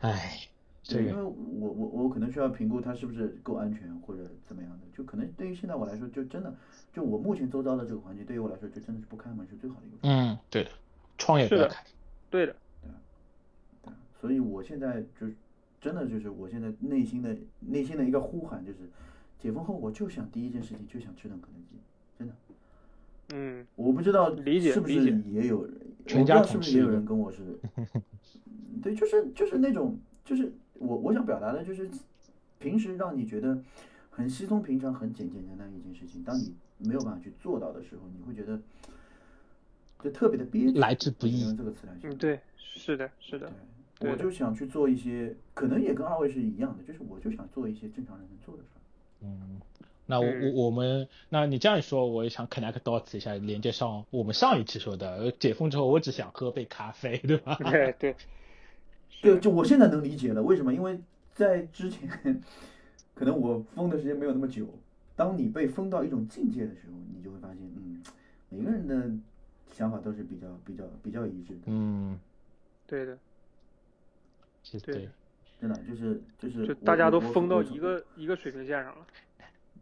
[0.00, 0.48] 唉。
[0.86, 1.32] 对，因为我
[1.70, 6.54] 我我可能需要评估它是不是够安全或者怎么样的，就可能对于现在我来说，就真的，
[6.92, 9.96] 就我目前周遭的这个环境，对于我来说，就真的是不开门是最好的一个。
[10.02, 10.70] 嗯，对的，
[11.16, 11.82] 创业不要开。
[12.28, 12.90] 对的，对，
[13.82, 15.26] 对，所以我现在就
[15.80, 18.80] 真的就是我现在内心的内心的一个呼喊就是，
[19.40, 21.78] 解封后我就想第一件事情就想吃顿肯德基，
[22.18, 22.34] 真的。
[23.32, 24.96] 嗯，我不知道理解是不是
[25.30, 27.58] 也有人，全家是不是也有人跟我是，
[28.82, 30.52] 对，就是就是那种就是。
[30.86, 31.88] 我我想表达的就是，
[32.58, 33.58] 平时让你觉得
[34.10, 38.60] 很稀松平常、很简简单单一件事情，当你没有办法去做到的时候，你会觉得
[40.02, 40.78] 就特别的憋屈。
[40.78, 41.42] 来之不易。
[41.42, 42.10] 用这个词来说。
[42.10, 43.50] 嗯，对，是的，是的。
[43.98, 48.80] 对，我就想去做一些，可能也跟二位是一样的，就是我就想做一些正常人能做的事儿。
[49.22, 49.60] 嗯，
[50.04, 57.56] 那我我我们，那你这样说，我也想 connect dots 一下，连接上我们上一期说的，解封之后我只想喝杯咖啡，对吧？
[57.70, 58.16] 对 对。
[59.22, 60.72] 对，就我现在能理解了，为什么？
[60.72, 60.98] 因为
[61.32, 62.08] 在之前，
[63.14, 64.66] 可能我封的时间没有那么久。
[65.16, 68.02] 当你被封到一种境界的时候，你就会发现，嗯，
[68.48, 69.10] 每个人的
[69.72, 71.60] 想法都是比较、比较、比较一致的。
[71.66, 72.18] 嗯，
[72.86, 73.18] 对的，
[74.82, 75.08] 对。
[75.60, 79.06] 真的就是就是就大家都封到一个一个水平线上了。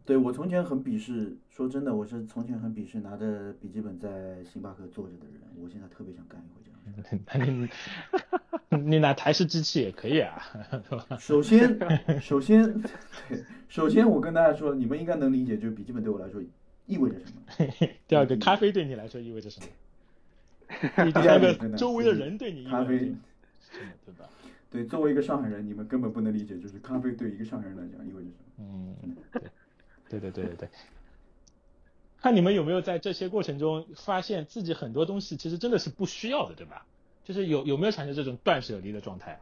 [0.05, 7.69] 对我从前很鄙视，说真的，我是从前很鄙视拿着笔记本在星巴克坐着的人，我现在特别想干一回这样的事。
[8.69, 10.41] 那你 你拿台式机器也可以啊？
[11.17, 11.79] 首先，
[12.19, 12.81] 首先，
[13.29, 16.41] 对，首先我跟大家说，你们应该能理解，就是笔记本对我来说
[16.85, 17.69] 意味着什么。
[18.07, 19.67] 第二个，咖啡对你来说意味着什么？
[21.05, 23.19] 第第三个，二个周围的人对你意咖啡味着什么？
[24.05, 24.25] 对吧？
[24.69, 28.65] 对，作为一个上海人，你们根本不能理解，就是咖啡对一个上海人来讲意味着什么。
[29.03, 29.41] 嗯，对，
[30.19, 30.69] 对对对对对。
[32.21, 36.85] 看你们有没有在这些过程中发现自己很多东西其实真的是不需要的，对吧？
[37.23, 39.39] 就是有有没有产生这种断舍离的状态啊？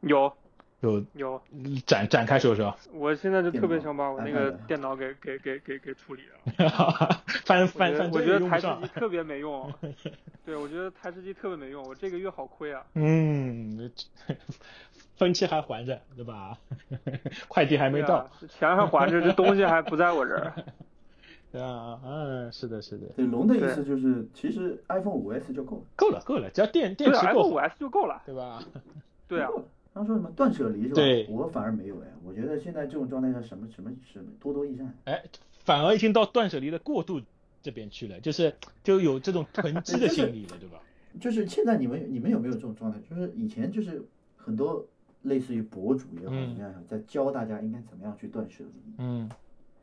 [0.00, 0.32] 有
[0.80, 1.40] 有有，
[1.86, 7.24] 展展开说说，我现在就特别想把我那个电脑给给给给给处理了。
[7.46, 8.86] 翻我觉翻翻，我觉得台式机。
[8.94, 9.72] 特别没用，
[10.44, 12.84] 对我觉得台式机特别没用，我这个月好亏啊。
[12.94, 13.90] 嗯，
[15.16, 16.58] 分期还还着，对吧？
[17.48, 20.52] 快递还没到啊，，钱还还着，这东西还不在我这儿。
[21.52, 25.82] 对啊，嗯，是的，是的，对，龙的意思就是，其实 iPhone 五 S 就够了。
[25.94, 28.22] 够了，够了，只要电电对啊，iPhone 5池够好，S 就够了。
[28.26, 28.62] 对吧？
[29.28, 29.48] 对啊。
[29.92, 30.94] 刚说什么断舍离是吧？
[30.96, 34.92] 对我反而没有哎，我觉得现在这种状态下，什么什么什么多多益善。
[35.04, 35.22] 哎，
[35.64, 37.20] 反而已经到断舍离的过渡
[37.62, 40.80] 这边去了，就是就有这种囤积的心理了，对吧？
[41.20, 42.98] 就是现在你们你们有没有这种状态？
[43.08, 44.04] 就是以前就是
[44.36, 44.84] 很多
[45.24, 48.94] 类似于博主也好嗯怎么样，在教大家应该怎么样去断舍离。
[48.98, 49.28] 嗯，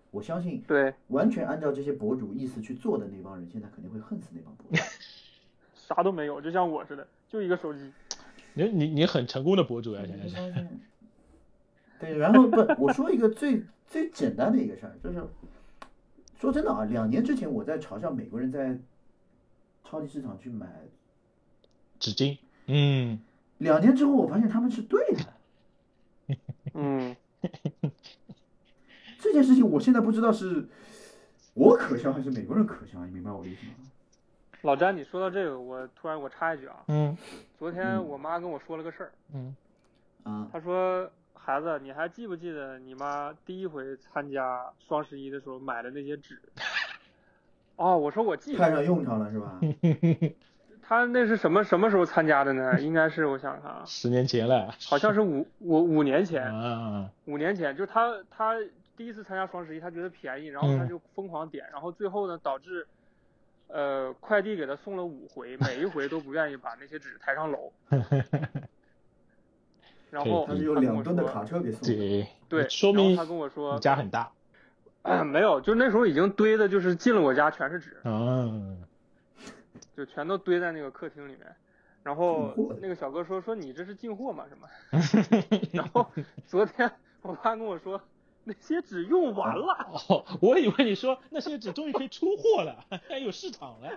[0.10, 4.77] 我相信对，完全按照这些博主意思去做的那帮人，现在肯定会恨死那帮博主。
[5.75, 7.91] 啥都没有，就像我似的，就一个手机。
[8.54, 10.67] 你你你很成功的博主呀，现在是。
[11.99, 15.21] 对，然后不，我说一个最 最简单的一个事儿，就是
[16.39, 18.77] 说真的啊，两年之前我在嘲笑美国人在
[19.84, 20.67] 超级市场去买，
[21.99, 23.19] 纸巾，嗯，
[23.62, 26.36] 两年之后我发现他们是对的。
[26.74, 27.15] 嗯，
[29.19, 30.67] 这件事情我现在不知道是
[31.54, 33.74] 我可笑还是美国人可笑，你明白我的意思吗？
[34.62, 37.15] 老詹，你说到这个，我突然我插一句啊，嗯
[37.58, 39.56] 昨天我妈跟我说了个事儿，嗯
[40.24, 46.39] 啊，她说孩子，你还记不记得你妈第一回参加双十一的时候买的那些纸？
[47.76, 49.60] 哦，我说我记得，派上用场了是吧？
[50.91, 52.77] 她那是什么什么时候参加的呢？
[52.84, 58.56] 应该是我想想看啊，十年前了，好像是五五五年前，啊，五年前，就是他他
[58.97, 62.86] 第一次参加双十一，他觉得便宜，然后他嗯就疯狂点，然后最后呢导致，
[63.69, 67.71] 呃，快递给他送了五回， 每一回都不愿意把那些纸抬上楼。
[70.12, 71.88] 然后他是有他跟我两吨的说卡车给送。
[71.88, 74.30] 对，对，说明他跟我说家很大，
[75.23, 78.51] 没有，就那时候已经堆的，就是进了我家全是纸，啊，
[80.03, 81.55] 就全都堆在那个客厅里面。
[82.03, 84.45] 然后那个小哥说说你这是进货吗？
[84.49, 84.67] 什么？
[85.71, 86.11] 然后
[86.47, 88.01] 昨天我爸跟我说
[88.43, 90.01] 那些纸用完了。
[90.09, 93.91] 哦，我以为你说那些纸终于可以出货了，还有市场了，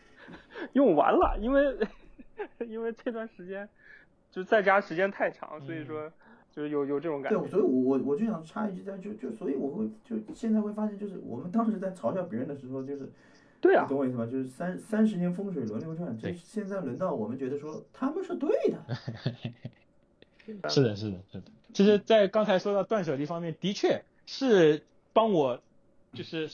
[0.72, 1.76] 用完了，因为
[2.60, 3.68] 因为这段时间
[4.30, 6.10] 就在家时间太长，所以说
[6.50, 7.50] 就是有有这种感觉对，。
[7.50, 13.12] 所以我我我就想插一句，在就就所以我会就现在会发现，就是我们当时在嘲笑别人的时候，就是
[13.64, 14.26] 对啊你，懂我意思吗？
[14.26, 18.84] 就是三三十年风水轮流转，这对现在轮到我们觉得说他们是对的。
[20.68, 21.42] 是的，是的，是的。
[21.72, 24.82] 其实，在刚才说到断舍离方面，的确是
[25.14, 25.58] 帮我，
[26.12, 26.50] 就是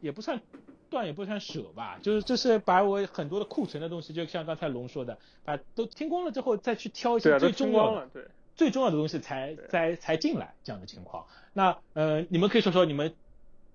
[0.00, 0.40] 也不算
[0.88, 8.08] 断，也不算舍吧，就是就是把我很多的库存的东西，就像刚才龙说的，把都清光了之后，再去挑一些最重要的。
[8.54, 11.24] 最重要的东西才对才才进来这样的情况。
[11.54, 13.14] 那呃，你们可以说说你们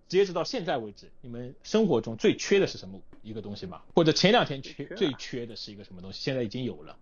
[0.07, 3.81] 截止到现在为止，你们生活中最缺的是什么一个东西吗？
[3.93, 6.19] 或者前两天缺最缺啊最缺的是一个什么东西？
[6.21, 6.97] 现在已经有了。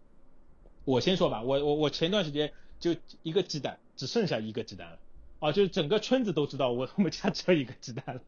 [0.83, 4.99] 我先说吧，我我我前段时间就一个鸡蛋，只剩下一个鸡蛋了。
[5.45, 8.21] 啊，就是整个村子都知道我 我们家只有一个鸡蛋了，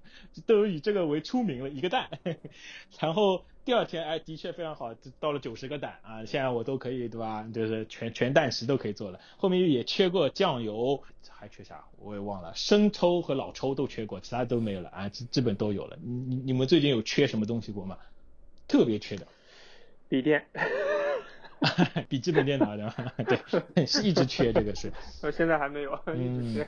[0.46, 2.10] 都以这个为出名了，一个蛋。
[3.00, 7.48] 然后第二天，哎，的确非常好，到了九十个蛋啊，现在我都可以对吧？
[7.54, 9.20] 就是全全蛋食都可以做了。
[9.38, 15.98] 后面也缺过酱油，还缺啥我也忘了，生抽和老抽都缺过，其他都没有了啊，基基本都有了。
[16.04, 17.98] 你你你们最近有缺什么东西过吗？
[18.68, 19.26] 特别缺的，
[20.10, 20.46] 笔电，
[22.10, 22.94] 笔记本电脑的，
[23.74, 24.92] 对，是一直缺这个是。
[25.24, 26.68] 我现在还没有，一嗯直是。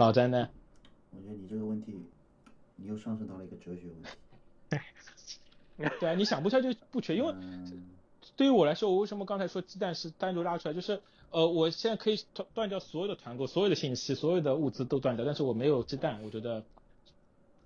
[0.00, 0.48] 老詹呢？
[1.10, 1.94] 我觉得你这个问题，
[2.76, 4.80] 你又上升到了一个哲学问题。
[6.00, 7.84] 对啊，你想不出来就不缺，因为嗯，
[8.34, 10.74] 对于我来说，我为什么刚才说鸡蛋是单独拉出来？
[10.74, 16.64] 就是呃，我现在可以断断掉所有的团购、所有的信息、所有的物资都断掉，但是我没有鸡蛋，我觉得，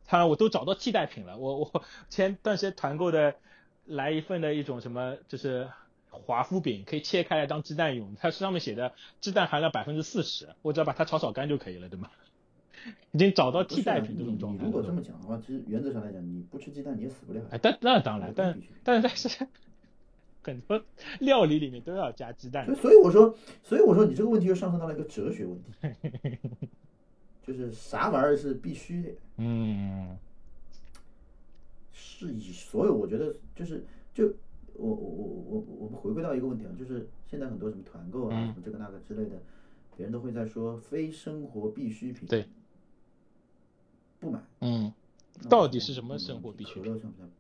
[0.09, 1.38] 当然我都找到替代品了。
[1.38, 3.37] 我我前段时间团购的
[3.85, 5.68] 来一份的一种什么，就是
[6.11, 12.11] 华夫饼，可以切开来当鸡蛋用，它上面写的鸡蛋含量百分之四十，我只要把它炒炒干就可以了，对吗？
[13.12, 14.64] 已经找到替代品这种状态。
[14.64, 17.40] 你如果这么讲的话，其实原则上来讲，你不吃鸡蛋你也死不了。
[17.51, 19.29] 哎，但那当然，但但但是
[20.42, 20.83] 很多
[21.20, 22.66] 料理里面都要加鸡蛋。
[22.66, 26.38] 所以所以我说，所以我说你这个问题又上升到了一个哲学问题，
[27.47, 29.09] 就是啥玩意儿是必须的？
[29.38, 30.16] 嗯，
[31.92, 34.27] 是以所有我觉得就是就
[34.75, 39.40] 我我我我我们回归到一个问题啊，就是现在很多什么团购啊，什么这个那个之类的，
[39.97, 42.29] 别人都会在说非生活必需品。
[42.29, 42.44] 对。
[44.24, 44.92] 不买，嗯，
[45.48, 46.80] 到底是什么生活必需？
[46.80, 47.30] 可乐算不算？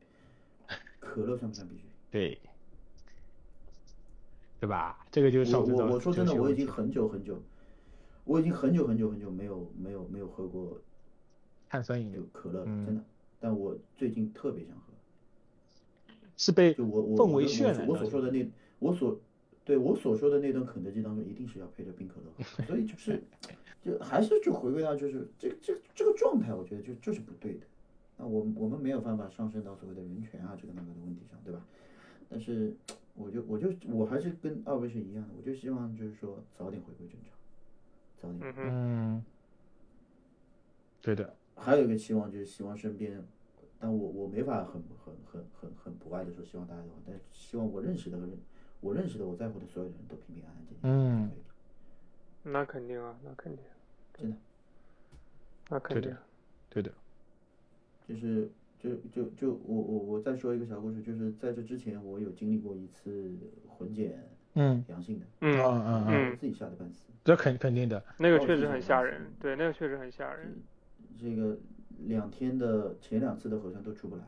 [1.00, 1.82] 可乐算不算必须？
[2.10, 2.38] 对，
[4.60, 5.04] 对吧？
[5.10, 7.42] 这个就是我我我说真的，我已经很久很久，
[8.24, 10.78] 我已经很久很久很久没有没有没有喝过
[11.68, 13.02] 碳酸饮料可乐，真的。
[13.40, 14.92] 但我最近特别想喝，
[16.36, 17.86] 是被就我我氛围渲染。
[17.86, 18.46] 我所说的那
[18.78, 19.18] 我所
[19.64, 23.22] 对我所说的那顿肯德基当中，一定是要配着冰可乐，所以就是。
[23.84, 27.66] 就还是就回归到就是这这这个状态，我觉得就就是不对的。
[28.16, 31.60] 那我我们没有办法上升到所谓的人权啊这个那个的问题上，对吧？
[32.30, 32.74] 但是
[33.14, 37.36] 我就我就我还是跟二位是一样的，我就希望就是说早点回归正常，
[38.22, 38.54] 早点。
[38.56, 39.22] 嗯，
[41.02, 41.36] 对的。
[41.54, 43.22] 还有一个期望就是希望身边，
[43.78, 48.26] 但我我没法很很很很很不爱的说希望大家都好，但希望我认识的和
[48.84, 50.90] 我认识的我在乎的所有的人都平平安安健健。
[50.90, 51.30] 嗯，
[52.42, 53.64] 那肯定啊，那肯定。
[54.12, 54.36] 真的，
[55.70, 56.14] 那肯定，
[56.68, 56.92] 对的，
[58.06, 63.34] 就是就就就我我我再说一个小故事，就是在这之前我有经历过一次
[63.66, 66.04] 混检，嗯，阳性的，嗯嗯。
[66.08, 70.54] 嗯，自己吓得半死，这肯肯定的，那个确实很吓人，对，那个确实很吓人，
[71.18, 71.56] 这个
[72.06, 74.22] 两天的前两次的核酸都出不来，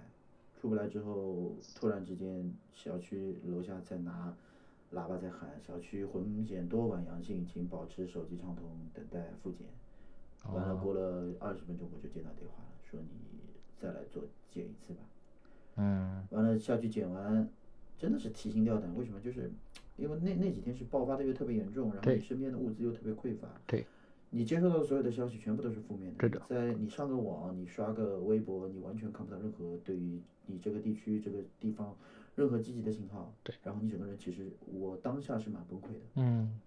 [0.58, 4.34] 出不来之后，突然之间小区楼下在拿。
[4.92, 9.66] 喇叭在喊：“小区混检多管阳性，请保持手机畅通，等待复检。”
[10.52, 13.08] 完了，过了二十分钟，我就接到电话了，说你
[13.80, 15.00] 再来做检一次吧。
[15.76, 16.24] 嗯。
[16.30, 17.48] 完了下去检完，
[17.98, 18.94] 真的是提心吊胆。
[18.96, 19.20] 为什么？
[19.20, 19.50] 就是
[19.96, 23.48] 因为那那几天是爆发的又特别严重，然后你身边的物资又特别匮乏。
[23.66, 23.84] 对。
[24.30, 26.28] 你接收到的所有的消息全部都是负面的。
[26.28, 26.42] 的。
[26.48, 31.96] 在你上个网，你刷个微博，你完全看不到任何对于你这个地区、这个地方。
[32.36, 36.60] 任何积极的信号，对，然后你整个人其实我当下是蛮崩溃的，嗯，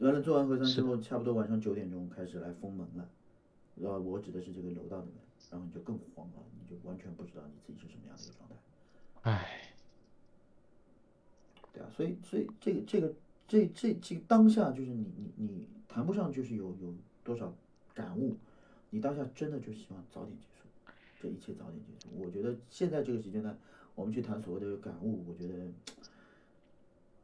[0.00, 3.08] 完了做完核酸之后，差不多晚上九点钟开始来封门了，
[3.76, 5.14] 然后我指的是这个楼道的门，
[5.50, 8.56] 然后你就更慌了，你就完全不知道你自己是什么样的一个状态，
[9.22, 9.74] 唉，
[11.72, 13.14] 对啊，所以所以这个这个
[13.48, 17.50] 这这这当下就是你你你谈不上就是有有多少
[17.94, 18.36] 感悟，
[18.90, 20.68] 你当下真的就希望早点结束，
[21.18, 23.56] 这一切早点结束，我觉得现在这个时间段。
[23.94, 25.54] 我们去谈所谓的感悟，我觉得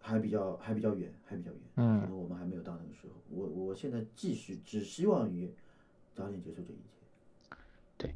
[0.00, 1.60] 还比较还比较远，还比较远。
[1.76, 3.14] 嗯，可能我们还没有到那个时候。
[3.30, 5.50] 我我现在继续只希望于
[6.14, 7.56] 早点结束这一切。
[7.96, 8.14] 对，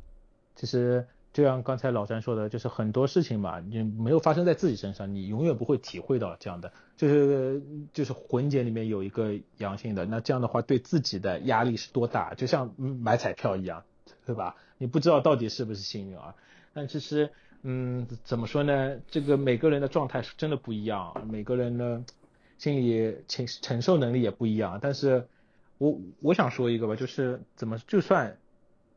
[0.54, 6.72] 其实就像刚才老詹说的，就是很多事情嘛，你没有发生在自己身上，你永远不会体会到这样的。
[6.96, 7.62] 就是
[7.92, 12.34] 就是混检里面有一个阳性的，那这样的话对自己的压力是多大？
[12.34, 13.82] 就像买彩票一样，
[14.26, 14.56] 对吧？
[14.78, 16.34] 你不知道到底是不是幸运儿，
[16.74, 17.30] 但其实。
[17.64, 18.98] 嗯，怎么说呢？
[19.08, 22.02] 这个每个人的状态是真的不一样，每个人的
[22.58, 24.80] 心理承承受能力也不一样。
[24.82, 25.28] 但是，
[25.78, 28.36] 我我想说一个吧，就是怎么就算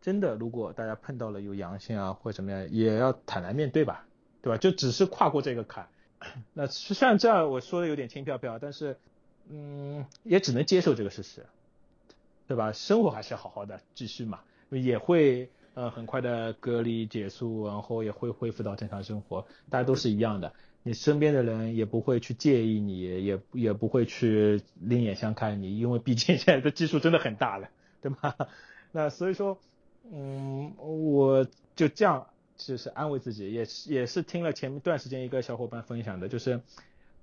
[0.02, 4.08] 真的，如果大家碰到了有阳性啊或者怎么样，也要坦然面对吧，
[4.42, 4.58] 对吧？
[4.58, 5.88] 就只是跨过这个坎。
[6.54, 8.98] 那虽然这样我说的有点轻飘飘，但是
[9.48, 11.46] 嗯，也只能接受这个事实，
[12.48, 12.72] 对吧？
[12.72, 14.40] 生活还是要好好的继续嘛，
[14.72, 15.52] 也会。
[15.76, 20.54] 呃，很快的隔离结束，然后也会恢复到正常生活，大家都是一样的。
[20.84, 27.70] 你身边的人也不会去介意你，也也不会去另眼相看你，因为毕竟现在的基数真的很大了，
[28.02, 28.34] 对吗？
[28.94, 29.58] 那所以说，
[30.10, 36.62] 嗯，我就这样就是安慰自己，也是也是听了前一段时间一个小伙伴分享的，就是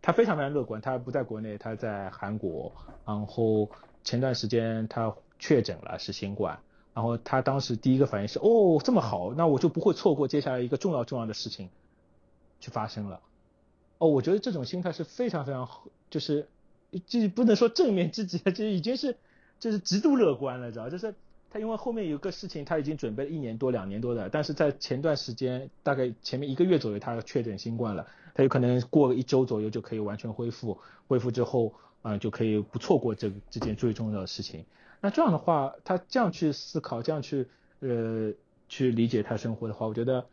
[0.02, 2.70] 他非常非常乐观，他不在国内，他在韩国，
[3.06, 3.70] 然后
[4.04, 6.58] 前段时间他确诊了是新冠。
[6.94, 11.70] 然后他当时第一个反应是，哦，这么好，那我就不会错过接下来一个重要重要的事情，
[12.60, 13.20] 去发生了。
[13.98, 15.68] 哦，我觉得这种心态是非常非常，
[16.10, 16.48] 就是，
[17.06, 19.16] 就不能说正面积极， 就已经是，
[19.58, 20.90] 就是极度乐观了，知道？
[20.90, 21.14] 就是
[21.50, 30.78] 他因为后面有个事情他已经准备了一年多两年多的，但是在前段时间大概前面一个月左右他确诊新冠了，他有可能过一周左右就可以完全恢复，
[31.08, 31.72] 恢复之后
[32.02, 34.64] 啊就可以不错过这这件最重要的事情。
[35.02, 37.48] 那这样的话，他这样去思考，这样去
[37.80, 38.32] 呃
[38.68, 40.26] 去理解他生活的话，我觉得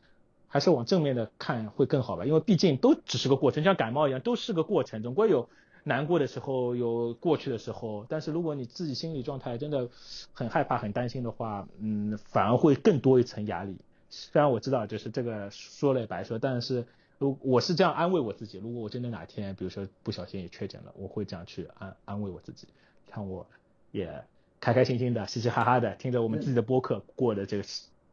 [0.48, 5.50] 还是往正面的看会更好吧，因为毕竟都只是个过程，像感冒一样，都是个过程，总归有
[5.84, 8.06] 难过的时候，有过去的时候。
[8.08, 9.90] 但是如果你自己心理状态真的
[10.34, 13.76] 很害怕、很担心的话，嗯，反而会更多一层压力。
[14.12, 16.86] 虽然我知道就是这个说了也白说，但是
[17.18, 22.68] 如我是这样安慰我自己，如果我真的哪天比如说不小心也确诊了，我会这样去安安慰我自己，
[23.08, 23.46] 看我
[23.92, 24.24] 也
[24.60, 27.64] 开开心心的、嘻嘻哈哈的听着我们自己的播客过的这个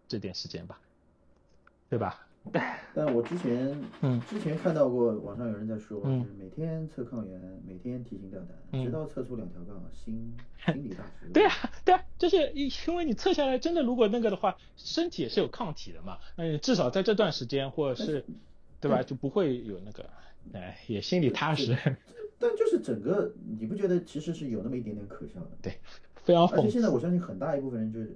[0.08, 0.78] 这点时间吧，
[1.88, 2.22] 对吧？
[2.94, 10.32] 但我之前，嗯，之前看到过网上有人在说，就是每天测抗原，每天提心吊胆，直到测出两条杠，心
[10.64, 11.28] 心理大石。
[11.32, 11.52] 对啊，
[11.84, 18.24] 对啊，就是因为你测下来真的如果那个的话，身体也是有抗体的嘛，那你至少在这段时间或者是，
[18.80, 20.08] 对吧，就不会有那个，
[20.52, 21.76] 哎，也心里踏实。
[22.38, 25.50] 但就是整个，你不觉得其实是有那么一点点可笑的？
[25.62, 25.80] 对，
[26.26, 26.46] 非常。
[26.48, 28.14] 而且现在我相信很大一部分人就是。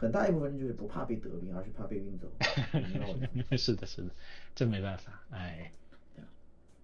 [0.00, 2.28] 很大一部分人就是不怕被得病，而是怕被运走。
[3.58, 4.10] 是的，是的，
[4.54, 5.72] 这没办法，哎，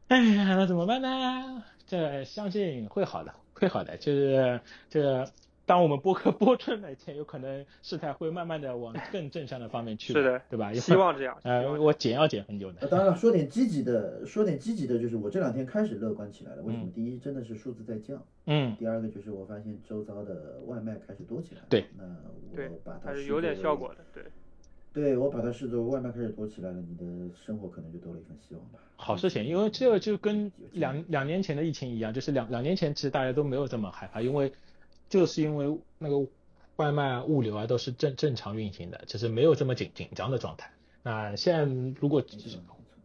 [0.08, 1.62] 哎呀，那怎么办呢？
[1.86, 5.30] 这相信会好的，会好的，就是这。
[5.66, 10.72] 当我们播客 播出那天，有可能事态会慢慢的往更正向的方面去，是的，对吧？
[10.74, 11.36] 希望这样。
[11.42, 12.86] 呃，我减要减很久的。
[12.88, 16.62] 当然了，说点积极的，说点积极的，就是我这两天开始乐观起来了。
[16.62, 16.90] 为什么？
[16.94, 18.22] 第一，真的是数字在降。
[18.44, 18.76] 嗯。
[18.78, 21.66] 第二个就是我发现周遭的外卖开始多起来了。
[21.70, 21.86] 对。
[21.96, 22.04] 那
[22.62, 24.24] 我把它是有点效果的，对。
[24.92, 28.78] 对，我把它视作外卖开始多起来了，你的生活可能就多了一份希望吧。
[28.96, 34.52] 好事情，因为这就跟两两年前的疫情一样，就是两两年前其实大家都没有这么害怕，因为。
[35.08, 36.26] 就是因为那个
[36.76, 40.70] 外卖物流啊都是正正常运行的，就是没有这么紧紧张的状态。
[41.02, 42.24] 那现在如果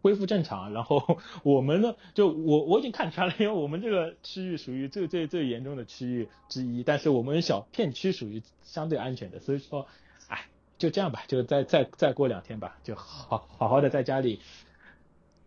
[0.02, 9.86] 恢复正常，然后 我们呢，就我我已经看出来了，因为我们这个区域属于最最最严重的区域之一，但是我们小片区属于相对安全的，所以说，
[10.28, 10.46] 哎，
[10.78, 14.40] 就这样吧，就再再再过两天吧，就好好好的在家里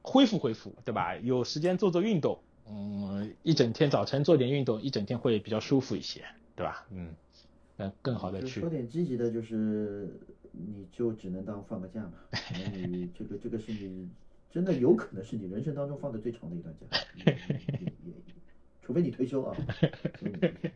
[0.03, 1.15] 恢复恢复，对吧？
[1.17, 2.37] 有时间做做运动，
[2.69, 6.25] 嗯，一整天早晨做点运动，一整天会比较舒服一些。
[6.55, 6.85] 对吧？
[6.91, 7.13] 嗯，
[7.75, 10.19] 那，更好的去说点积极的，就是
[10.51, 12.13] 你就只能当放个假嘛。
[12.73, 14.07] 你这个这个是你
[14.51, 16.85] 真的有可能是你人生当中放的最长的一段假，
[18.83, 19.57] 除非你退休啊。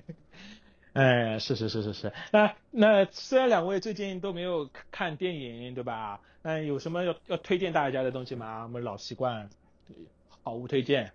[0.93, 2.11] 哎，是是是是是。
[2.31, 6.19] 那那虽然两位最近都没有看电影，对吧？
[6.41, 8.63] 那有什么要要推荐大家的东西吗？
[8.63, 9.47] 我们老习惯，
[10.41, 11.11] 好物推荐，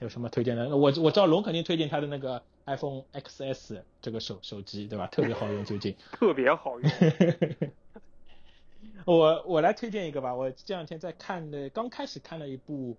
[0.00, 0.76] 有什么推荐的？
[0.76, 2.42] 我我知道龙肯定推荐他的那个。
[2.66, 5.06] iPhone XS 这个手手机对吧？
[5.10, 6.90] 特别好用，最近特别好用。
[9.06, 10.34] 我我来推荐一个吧。
[10.34, 12.96] 我这两天在看的，刚开始看了一部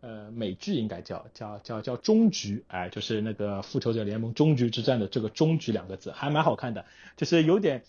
[0.00, 6.84] 呃美剧，应该叫叫叫叫终局，哎，就是那个复仇者联盟终局之战的这个终局两个字，还蛮好看的。
[7.16, 7.84] 就是有点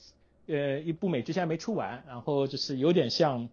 [0.46, 3.50] 呃一部美剧现在没出完，然后就是有点像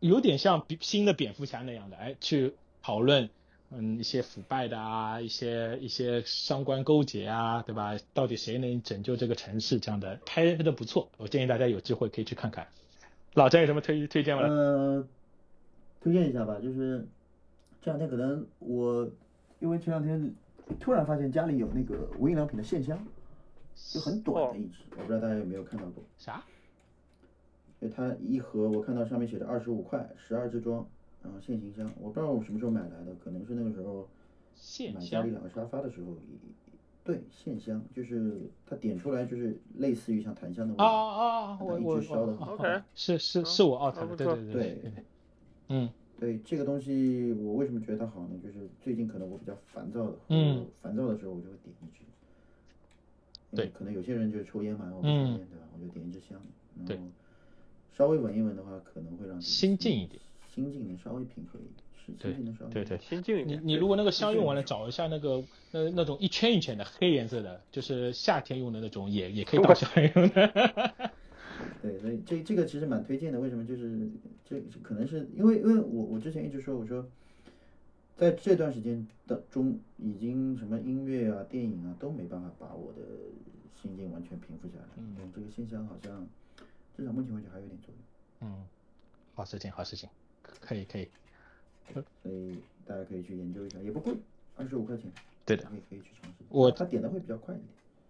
[0.00, 3.30] 有点像新的蝙蝠侠那样的，哎，去讨论。
[3.70, 7.96] 嗯，一些腐败的啊，一些一些商官勾结啊，对吧？
[8.14, 9.80] 到底谁能拯救这个城市？
[9.80, 12.66] 这样的拍的不错，我建议大家有机会可以去看看。
[13.34, 14.42] 老詹有什么推推荐吗？
[14.42, 15.06] 呃，
[16.00, 17.06] 推荐一下吧，就是
[17.82, 19.10] 这两天可能我
[19.58, 20.32] 因为前两天
[20.78, 22.96] 突然发现家里有那个无印良品的线香，
[23.92, 26.04] 就很短的一支，我不知道大家有没有看到过。
[26.16, 26.42] 啥？
[27.80, 30.86] 就它一盒，我看到上面写着二十五块，十二支装。
[31.26, 34.08] 然后线行香，我不知道我什么时候买来的，可能是那个时候
[34.94, 36.16] 买家里两个沙发的时候，
[37.04, 44.92] 对，线香就是它点出来就是类似于像檀香的味道，啊啊，我我烧的，OK，是是是我奥特的，对对对对，
[45.68, 48.38] 嗯，对这个东西我为什么觉得它好呢？
[48.42, 52.04] 就是最近可能我比较烦躁的，嗯，烦躁的时候我就会点一支，
[53.54, 55.66] 对，可能有些人就是抽烟嘛，我不抽烟对吧？
[55.74, 56.40] 我就点一支香，
[56.86, 57.04] 然后
[57.96, 60.20] 稍微闻一闻的话，可能会让心静一点。
[60.56, 63.60] 心境能稍微平和一点，是心境能稍微对对心境一点。
[63.60, 71.10] 你你如果那个香用完了，找一下那个那那种一圈一圈的黑颜色的，就是夏天用的那种，也也可以当香用的。
[71.82, 73.38] 对，所以这这个其实蛮推荐的。
[73.38, 73.66] 为什么？
[73.66, 74.08] 就是
[74.48, 77.06] 这可能是因为因为我我之前一直说我说，
[78.16, 83.00] 在这段时间当中，已经什么音乐啊、电影啊都没办法把我的
[83.82, 84.88] 心境完全平复下来。
[84.96, 86.26] 嗯，这个现象好像
[86.96, 88.48] 至少目前为止还有点作用。
[88.48, 88.64] 嗯，
[89.34, 90.08] 好事情，好事情。
[90.60, 91.08] 可以可以，
[91.92, 94.14] 所以大家可以去研究一下，也不贵，
[94.56, 95.10] 二十五块钱。
[95.44, 96.36] 对的，你可以去尝试。
[96.48, 97.68] 我他点的会比较快一点。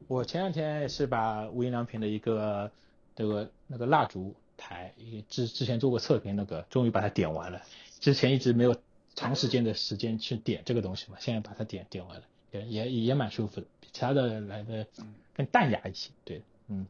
[0.09, 2.71] 我前两天也是把无印良品的一个
[3.15, 4.95] 这个那个蜡烛台，
[5.29, 7.61] 之之前做过测评那个，终于把它点完了。
[8.01, 8.77] 之前一直没有
[9.15, 12.23] 长时间的时间去点这个东西嘛，现在把它点点完了，
[12.53, 14.87] 也也也蛮舒服的，比其他的来的
[15.35, 16.11] 更淡雅一些。
[16.25, 16.87] 对，嗯。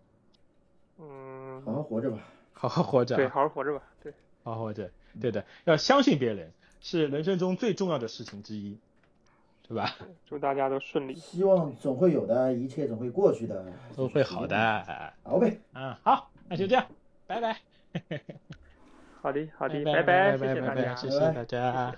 [0.99, 1.63] 嗯。
[1.65, 2.19] 好好活着吧。
[2.53, 3.17] 好好活着。
[3.17, 3.83] 对，好好活着吧。
[4.03, 4.13] 对。
[4.45, 4.89] 好活着，
[5.21, 8.79] 对的，要相信别人是人生中最重要的事情之一，
[9.67, 9.97] 对吧？
[10.27, 11.15] 祝大家都顺利。
[11.15, 13.65] 希望总会有的，一切总会过去的，
[13.97, 15.13] 都会好的。
[15.23, 16.87] 好呗，嗯，好，那就这样，
[17.27, 17.59] 拜拜。
[19.23, 21.95] 好的，好的，拜拜，谢谢大家，谢谢大家。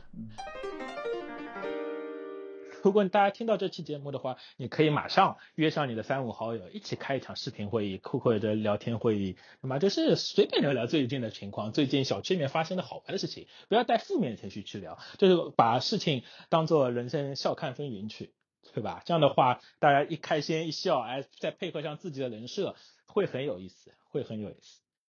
[2.84, 18.32] 如果大家听到这期节目的话，你可以马上约上你的三五好友，一起开一场视频会议或者聊天会议，那么就是随便聊聊最近的情况，最近小区里面发生的好玩的事情，不要带负面情绪去聊，就是把事情当做人生笑看风云去，
[18.72, 19.02] 对吧？
[19.04, 22.76] 这样的话，大家一开心一笑，哎，再配合上自己的人设，
[23.06, 24.80] 会很有意思，会很有意思。